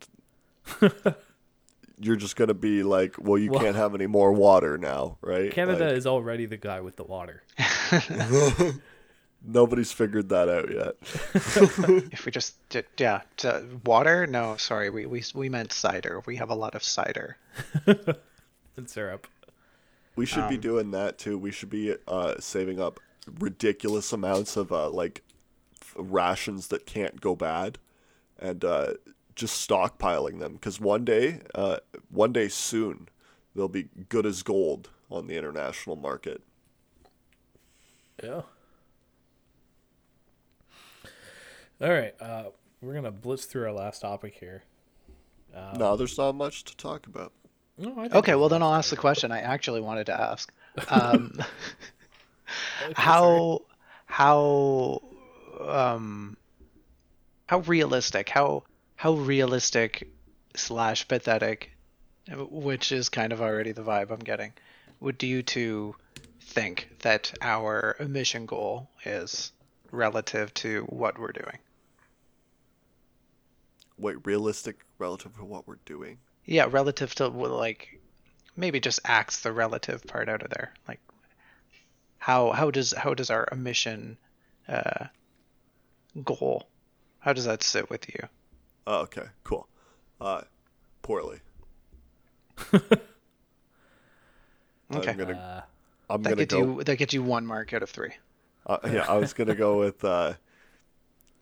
[2.00, 5.18] you're just going to be like well you Well- can't have any more water now
[5.22, 7.44] right Canada Like, is already the guy with the water.
[9.48, 10.96] nobody's figured that out yet
[12.12, 13.50] If we just did, yeah, t-
[13.86, 14.26] water?
[14.26, 16.24] No, sorry, we, we we meant cider.
[16.26, 17.38] We have a lot of cider.
[18.78, 19.28] And syrup.
[20.16, 23.00] we should be Um, doing that too we should be uh, saving up
[23.40, 25.24] ridiculous amounts of uh, like f-
[25.98, 27.78] rations that can't go bad
[28.39, 28.93] and uh,
[29.36, 31.78] just stockpiling them because one day uh,
[32.10, 33.08] one day soon
[33.56, 36.41] they'll be good as gold on the international market
[38.24, 38.41] Yeah.
[41.82, 42.14] All right.
[42.20, 42.46] Uh,
[42.82, 44.64] we're gonna blitz through our last topic here.
[45.54, 47.34] Um, no, there's not much to talk about.
[47.78, 50.52] no, I think Okay, well then I'll ask the question I actually wanted to ask.
[50.89, 51.48] Um, about.
[52.84, 52.93] Okay, sorry.
[52.96, 53.62] how
[54.06, 55.02] how
[55.62, 56.36] um
[57.47, 58.64] how realistic how
[58.95, 60.10] how realistic
[60.56, 61.72] slash pathetic
[62.49, 64.51] which is kind of already the vibe i'm getting
[64.99, 65.95] would you two
[66.41, 69.51] think that our emission goal is
[69.91, 71.58] relative to what we're doing
[73.97, 76.18] Wait, realistic relative to what we're doing?
[76.45, 77.99] yeah relative to like
[78.56, 80.99] maybe just axe the relative part out of there like
[82.18, 84.18] how how does how does our emission
[84.68, 85.06] uh
[86.24, 86.68] goal
[87.20, 88.28] how does that sit with you
[88.88, 89.68] Oh, okay, cool.
[90.22, 90.41] Uh,
[91.01, 91.39] poorly.
[94.93, 95.61] okay I'm gonna, Uh,
[96.09, 96.59] I'm that gonna gets go.
[96.78, 98.11] you that gets you one mark out of three
[98.68, 100.34] Uh, yeah, I was gonna go with uh,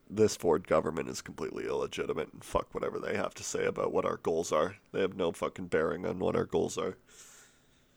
[0.09, 4.05] this Ford government is completely illegitimate and fuck whatever they have to say about what
[4.05, 4.75] our goals are.
[4.91, 6.97] They have no fucking bearing on what our goals are.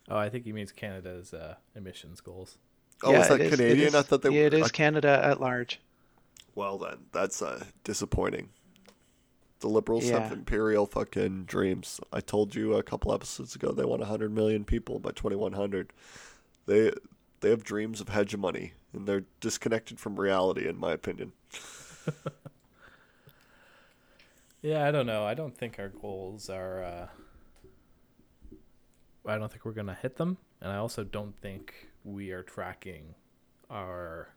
[0.09, 2.59] oh, I think he means Canada's uh, emissions goals.
[3.03, 3.95] Oh, is that it it Canadian?
[3.95, 4.59] I thought they yeah, it were.
[4.61, 5.81] is Canada at large.
[6.57, 8.49] Well, then that's uh, disappointing.
[9.61, 10.21] The liberals Yeah.
[10.21, 12.01] have imperial fucking dreams.
[12.13, 15.93] I told you a couple episodes ago they want 100 million people by 2100.
[16.67, 16.93] They
[17.41, 21.33] they have dreams of hegemony and they're disconnected from reality in my opinion.
[24.63, 25.25] Yeah, I don't know.
[25.25, 26.83] I don't think our goals are.
[26.83, 27.07] Uh,
[29.25, 33.15] I don't think we're gonna hit them, and I also don't think we are tracking
[33.71, 34.29] our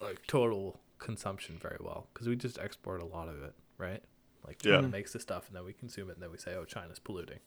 [0.00, 4.02] like total consumption very well because we just export a lot of it, right?
[4.46, 4.88] Like China Yeah.
[4.88, 7.40] makes the stuff, and then we consume it, and then we say, "Oh, China's polluting."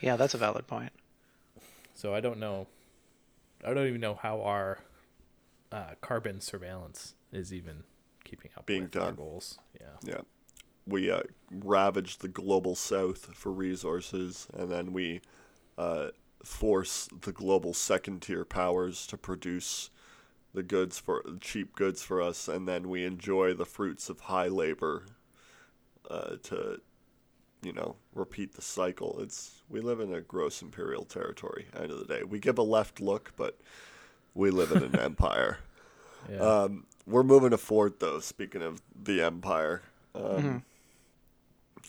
[0.00, 0.92] Yeah, that's a valid point.
[1.94, 2.68] So I don't know.
[3.64, 4.78] I don't even know how our
[5.72, 7.82] uh, carbon surveillance is even
[8.24, 9.14] keeping up Being with our done.
[9.16, 9.58] goals.
[9.80, 9.86] Yeah.
[10.04, 10.20] Yeah.
[10.86, 15.20] We uh, ravage the global south for resources, and then we
[15.76, 16.08] uh,
[16.44, 19.90] force the global second tier powers to produce
[20.54, 24.48] the goods for cheap goods for us, and then we enjoy the fruits of high
[24.48, 25.04] labor
[26.10, 26.80] uh, to,
[27.62, 29.18] you know, repeat the cycle.
[29.20, 31.66] It's we live in a gross imperial territory.
[31.76, 33.58] End of the day, we give a left look, but
[34.34, 35.58] we live in an empire.
[36.30, 36.38] Yeah.
[36.38, 38.20] Um, we're moving to Ford, though.
[38.20, 39.82] Speaking of the empire,
[40.14, 40.62] um, Mhm.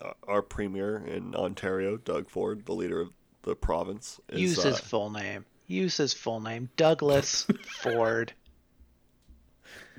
[0.05, 3.11] uh, our premier in Ontario, Doug Ford, the leader of
[3.43, 5.45] the province, is Use uh, his full name.
[5.67, 6.69] Use his full name.
[6.77, 7.45] Douglas
[7.81, 8.33] Ford.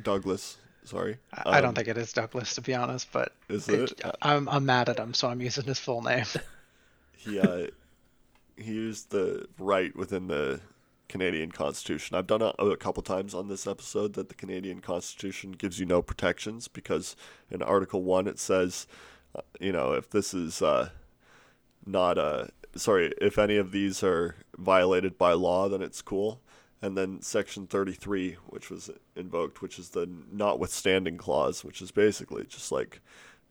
[0.02, 0.58] Douglas.
[0.84, 3.92] Sorry, I, I don't Um, think it is Douglas to be honest, but is it-
[3.92, 4.00] it.
[4.22, 6.24] I'm I'm mad at him, so I'm using his full name.
[7.16, 7.66] He uh,
[8.56, 10.60] he used the right within the
[11.08, 12.16] Canadian Constitution.
[12.16, 15.86] I've done it a couple times on this episode that the Canadian Constitution gives you
[15.86, 17.16] no protections because
[17.50, 18.86] in Article One it says,
[19.34, 20.90] uh, you know, if this is uh,
[21.86, 22.46] not uh
[22.76, 26.40] sorry if any of these are violated by law then it's cool
[26.82, 32.44] and then section 33 which was invoked which is the notwithstanding clause which is basically
[32.46, 33.00] just like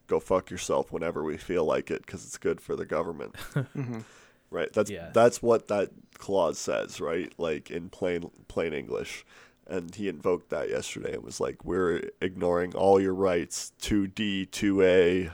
[0.07, 3.35] go fuck yourself whenever we feel like it because it's good for the government.
[4.51, 4.73] Right?
[4.73, 5.11] That's Yeah.
[5.13, 7.31] that's what that clause says right?
[7.37, 9.23] Like in plain plain english.
[9.67, 15.31] And he invoked that yesterday and was like we're ignoring all your rights 2d 2a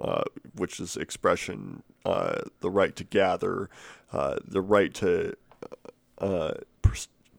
[0.00, 0.22] uh,
[0.54, 3.68] which is expression uh, the right to gather
[4.10, 5.34] uh, the right to
[6.16, 6.60] uh, pers-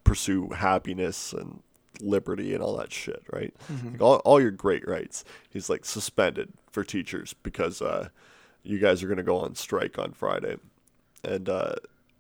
[0.08, 1.62] pursue happiness and
[2.02, 3.54] liberty and all that shit right
[3.92, 8.08] like all, all your great rights he's like suspended for teachers because uh,
[8.64, 10.56] you guys are going to go on strike on friday
[11.24, 11.74] and uh,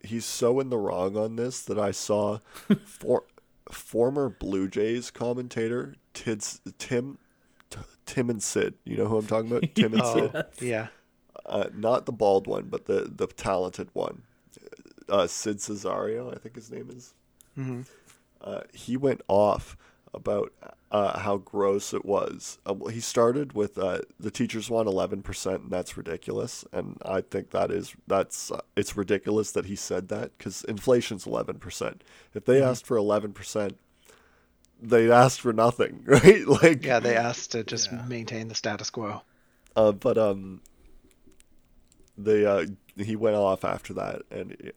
[0.03, 2.39] he's so in the wrong on this that I saw
[2.85, 3.23] for,
[3.71, 7.19] former Blue Jays commentator Tids, Tim
[7.69, 8.73] T- Tim and Sid.
[8.85, 9.75] You know who I'm talking about?
[9.75, 10.45] Tim and Oh, Sid.
[10.67, 10.87] yeah.
[11.45, 14.23] Uh, not the bald one, but the the talented one.
[15.07, 17.13] Uh, Sid Seixeiro, I think his name is.
[17.57, 17.81] Hmm
[18.41, 19.75] Uh, he went off
[20.13, 20.53] about
[20.91, 22.59] uh, how gross it was.
[22.67, 26.63] Uh, well, he started with uh, the teachers want eleven percent, and that's ridiculous.
[26.71, 31.25] And I think that is that's uh, it's ridiculous that he said that because inflation's
[31.27, 32.03] eleven percent.
[32.33, 33.77] If they asked for eleven percent,
[34.81, 36.47] they asked for nothing, right?
[36.47, 38.05] Like Yeah, they asked to just Yeah.
[38.07, 39.23] maintain the status quo.
[39.75, 40.61] uh, but um,
[42.17, 42.65] they uh,
[42.97, 44.75] he went off after that, and it-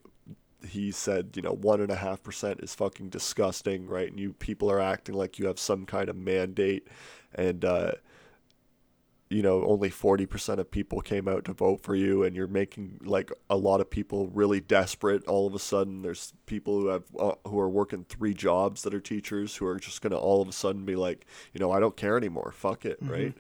[0.65, 4.09] he said, you know, one and a half percent is fucking disgusting, right?
[4.09, 6.89] And you people are acting like you have some kind of mandate,
[7.35, 7.93] and uh,
[9.29, 12.49] you know, only forty percent of people came out to vote for you, and you're
[12.49, 15.25] making like a lot of people really desperate.
[15.29, 18.93] All of a sudden, there's people who have uh, who are working three jobs that
[18.93, 21.79] are teachers who are just gonna all of a sudden be like, you know, I
[21.79, 22.53] don't care anymore.
[22.53, 23.33] Fuck it, right?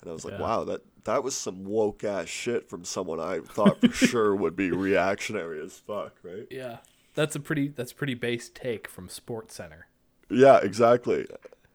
[0.00, 0.38] And I was like, Yeah.
[0.38, 4.56] wow, that that was some woke ass shit from someone I thought for sure would
[4.56, 6.46] be reactionary as fuck, right?
[6.50, 6.78] Yeah,
[7.14, 9.86] that's a pretty that's pretty base take from Sports Center.
[10.30, 11.26] Yeah, exactly.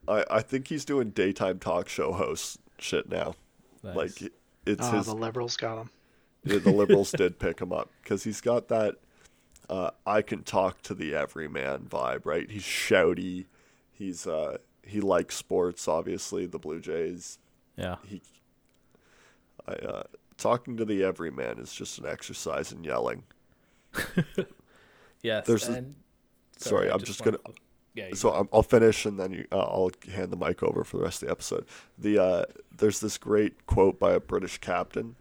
[0.07, 3.35] I I think he's doing daytime talk show host shit now.
[3.83, 3.95] Nice.
[3.95, 4.31] Like
[4.65, 5.89] it's Oh, his the liberals got him.
[6.43, 8.95] Yeah, the liberals did pick him up because he's got that
[9.69, 12.49] uh, I can talk to the everyman vibe, right?
[12.49, 13.45] He's shouty.
[13.91, 16.47] He's uh, he likes sports, obviously.
[16.47, 17.37] The Blue Jays.
[17.77, 18.21] yeah, He,
[19.69, 20.03] I uh,
[20.37, 23.23] talking to the everyman is just an exercise in yelling.
[25.21, 25.45] yes.
[25.45, 25.95] There's a- and,
[26.57, 27.55] sorry, I I'm just wanna- gonna-
[27.95, 30.97] Yeah, So I'm, I'll finish and then you, uh, I'll hand the mic over for
[30.97, 31.65] the rest of the episode.
[31.97, 32.43] The uh,
[32.77, 35.15] there's this great quote by a British captain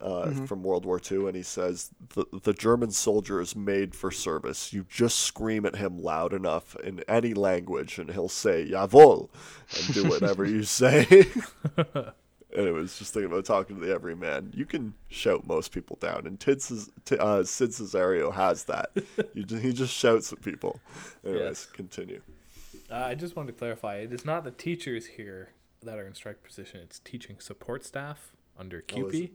[0.00, 4.10] uh, from World War II, and he says, the, "The German soldier is made for
[4.10, 4.72] service.
[4.72, 9.28] You just scream at him loud enough in any language, and he'll say jawohl
[9.76, 11.04] and do whatever you say."
[12.56, 14.52] and it was just thinking about talking to the everyman.
[14.54, 18.90] You can shout most people down, and Tid's, T- uh, Sid Seixeiro has that.
[19.34, 20.80] you just, he just shouts at people.
[21.24, 21.66] Anyways, Yes.
[21.66, 22.20] continue.
[22.90, 23.96] Uh, I just wanted to clarify.
[23.96, 25.50] It is not the teachers here
[25.82, 26.80] that are in strike position.
[26.82, 29.32] It's teaching support staff under Oh, is CUPE.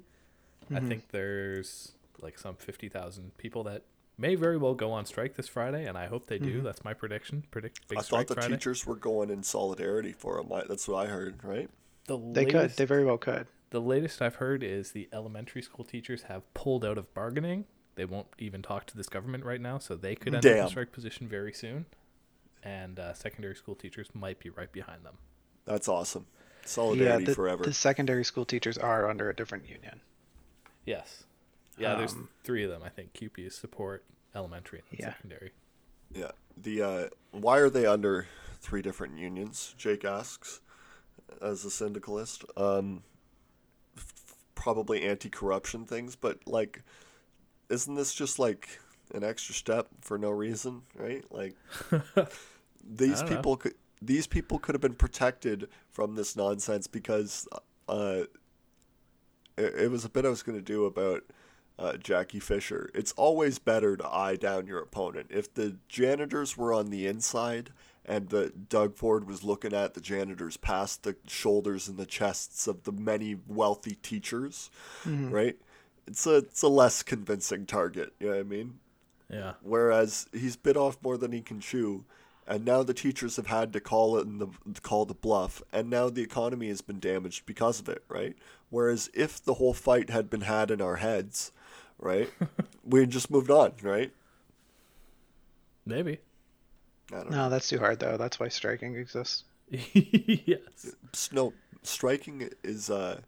[0.73, 3.83] I think there's like some fifty thousand people that
[4.17, 6.61] may very well go on strike this Friday, and I hope they do.
[6.61, 7.43] That's my prediction.
[7.51, 8.55] Predict big I thought the Friday.
[8.55, 10.51] teachers were going in solidarity for them.
[10.67, 11.69] That's what I heard, right?
[12.07, 12.71] The They could.
[12.71, 13.47] They very well could.
[13.71, 17.65] the latest I've heard is the elementary school teachers have pulled out of bargaining.
[17.95, 20.63] They won't even talk to this government right now, so they could end up Damn.
[20.65, 21.85] in strike position very soon.
[22.63, 25.17] And uh, secondary school teachers might be right behind them.
[25.65, 26.25] That's awesome.
[26.33, 27.63] Yeah, Solidarity the, forever.
[27.63, 30.01] the secondary school teachers are under a different union.
[30.85, 31.23] Yes.
[31.77, 32.81] Yeah, there's Um, three of them.
[32.83, 34.03] I think CUPE is support,
[34.33, 35.13] elementary, and Yeah.
[35.13, 35.51] secondary.
[36.13, 36.31] Yeah.
[36.57, 38.27] The uh, why are they under
[38.61, 39.75] three different unions?
[39.77, 40.61] Jake asks,
[41.41, 42.45] as a syndicalist.
[42.57, 43.03] Um,
[43.97, 46.83] f- probably anti-corruption things, but like,
[47.69, 48.79] isn't this just like
[49.13, 51.23] an extra step for no reason, right?
[51.31, 51.55] Like,
[52.83, 53.35] these don't know.
[53.35, 57.47] people could these people could have been protected from this nonsense because
[57.87, 58.23] uh,
[59.57, 61.23] it, it was a bit I was going to do about
[61.79, 62.89] uh, Jackie Fisher.
[62.93, 65.27] It's always better to eye down your opponent.
[65.29, 67.71] If the janitors were on the inside
[68.07, 72.67] and the Doug Ford was looking at the janitors past the shoulders and the chests
[72.67, 74.69] of the many wealthy teachers,
[75.03, 75.31] mm-hmm.
[75.31, 75.57] right?
[76.07, 78.13] It's a it's a less convincing target.
[78.19, 78.79] You know what I mean?
[79.29, 79.53] Yeah.
[79.61, 82.05] Whereas he's bit off more than he can chew,
[82.47, 84.47] and now the teachers have had to call it the
[84.81, 88.35] call the bluff, and now the economy has been damaged because of it, right?
[88.69, 91.51] Whereas if the whole fight had been had in our heads,
[91.97, 92.29] right,
[92.85, 94.11] we just moved on, right?
[95.87, 96.19] Maybe.
[97.11, 97.37] I don't know.
[97.37, 98.17] No, that's too hard though.
[98.17, 99.43] That's why striking exists.
[99.69, 100.95] yes.
[101.31, 101.53] No,
[101.83, 103.21] striking is uh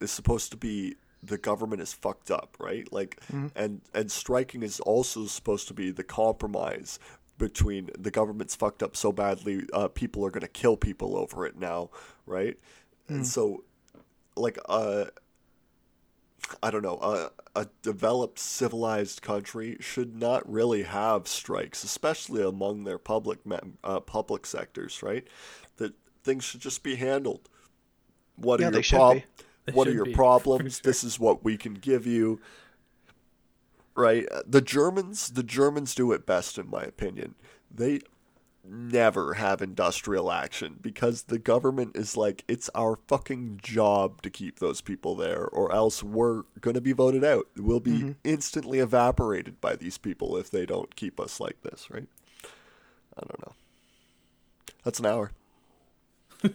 [0.00, 2.90] is supposed to be the government is fucked up, right?
[2.92, 3.20] Like,
[3.54, 6.98] and and striking is also supposed to be the compromise
[7.38, 11.58] between the government's fucked up so badly, uh, people are gonna kill people over it
[11.58, 11.90] now,
[12.26, 12.56] right?
[13.08, 13.64] And so,
[14.36, 15.06] like, uh,
[16.62, 17.30] I don't know, a,
[17.60, 24.00] a developed civilized country should not really have strikes, especially among their public mem- uh,
[24.00, 25.26] public sectors, right?
[25.76, 25.92] That
[26.24, 27.48] things should just be handled.
[28.36, 29.22] What Yeah, are your should prob-
[29.72, 30.76] What are your be, problems?
[30.76, 30.82] sure.
[30.90, 32.40] This is what we can give you.
[33.94, 34.26] Right?
[34.46, 37.34] The Germans, the Germans do it best in my opinion.
[37.70, 38.00] They
[38.64, 44.60] never have industrial action because the government is like it's our fucking job to keep
[44.60, 49.60] those people there or else we're going to be voted out we'll be instantly evaporated
[49.60, 52.06] by these people if they don't keep us like this right
[53.18, 53.54] i don't know
[54.84, 55.32] that's an hour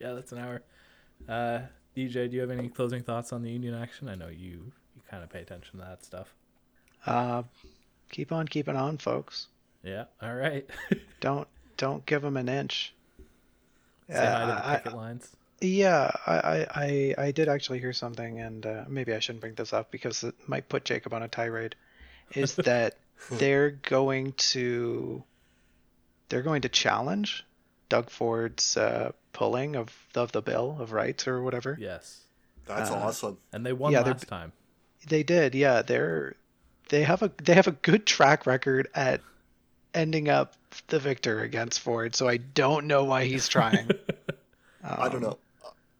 [0.00, 0.62] Yeah, that's an hour.
[1.28, 1.60] Uh,
[1.96, 4.08] DJ, do you have any closing thoughts on the union action?
[4.08, 6.34] I know you you kind of pay attention to that stuff.
[7.06, 7.44] Uh,
[8.10, 9.48] keep on keeping on, folks.
[9.82, 10.04] Yeah.
[10.22, 10.68] All right.
[11.20, 11.46] Don't
[11.76, 12.94] don't give them an inch.
[14.08, 15.28] Say hi to Uh, the I- picket lines.
[15.62, 19.54] Yeah, I, I, I, I did actually hear something, and uh, maybe I shouldn't bring
[19.54, 21.74] this up because it might put Jacob on a tirade.
[22.34, 22.96] Is that
[23.30, 25.22] they're going to
[26.28, 27.44] they're going to challenge
[27.88, 31.76] Doug Ford's uh, pulling of of the bill of rights or whatever.
[31.80, 32.20] Yes.
[32.66, 34.52] that's Uh, awesome And they won Yeah, they're- last time.
[35.08, 35.80] They did, yeah.
[35.82, 36.34] They're
[36.90, 39.20] they have a they have a good track record at
[39.96, 40.54] ending up
[40.88, 43.96] the victor against Ford, so I don't know why he's trying.
[44.98, 45.38] i don't Um, know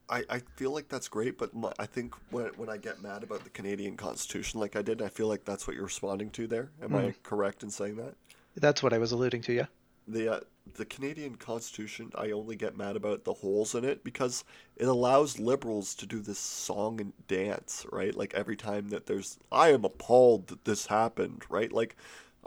[0.09, 3.24] I, I feel like that's great, but my, I think when, when I get mad
[3.24, 6.47] about the Canadian Constitution like I did, I feel like that's what you're responding to
[6.47, 6.70] there.
[6.82, 8.14] Am I correct in saying that?
[8.57, 9.66] That's what I was alluding to, yeah.
[10.09, 10.40] the uh,
[10.74, 14.42] the Canadian Constitution, I only get mad about the holes in it because
[14.76, 18.14] it allows liberals to do this song and dance, right?
[18.14, 21.70] Like every time that there's, I am appalled that this happened, right?
[21.72, 21.97] Like,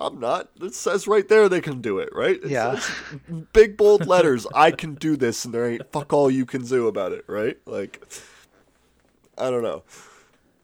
[0.01, 0.49] I'm not.
[0.61, 2.41] It says right there they can do it, right?
[2.41, 2.79] It Yeah.
[2.79, 2.89] says
[3.53, 6.87] big bold letters, I can do this, and there ain't fuck all you can do
[6.87, 7.57] about it, right?
[7.65, 8.01] Like,
[9.37, 9.83] I don't know.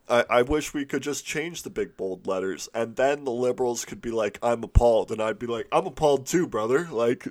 [0.07, 3.85] I, I wish we could just change the big bold letters and then the liberals
[3.85, 5.11] could be like, I'm appalled.
[5.11, 6.87] And I'd be like, I'm appalled too, brother.
[6.91, 7.27] Like,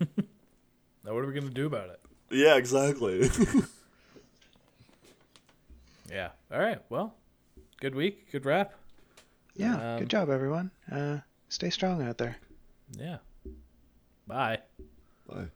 [0.00, 2.00] Now, what are we going to do about it?
[2.30, 3.28] yeah, exactly.
[6.10, 6.30] Yeah.
[6.52, 6.80] All right.
[6.90, 7.14] Well,
[7.80, 8.30] good week.
[8.30, 8.74] Good wrap.
[9.56, 10.70] Yeah, Um, good job, everyone.
[10.90, 11.18] Uh,
[11.54, 12.36] Stay strong out there.
[12.98, 13.18] Yeah.
[14.26, 14.58] Bye.
[15.28, 15.53] Bye.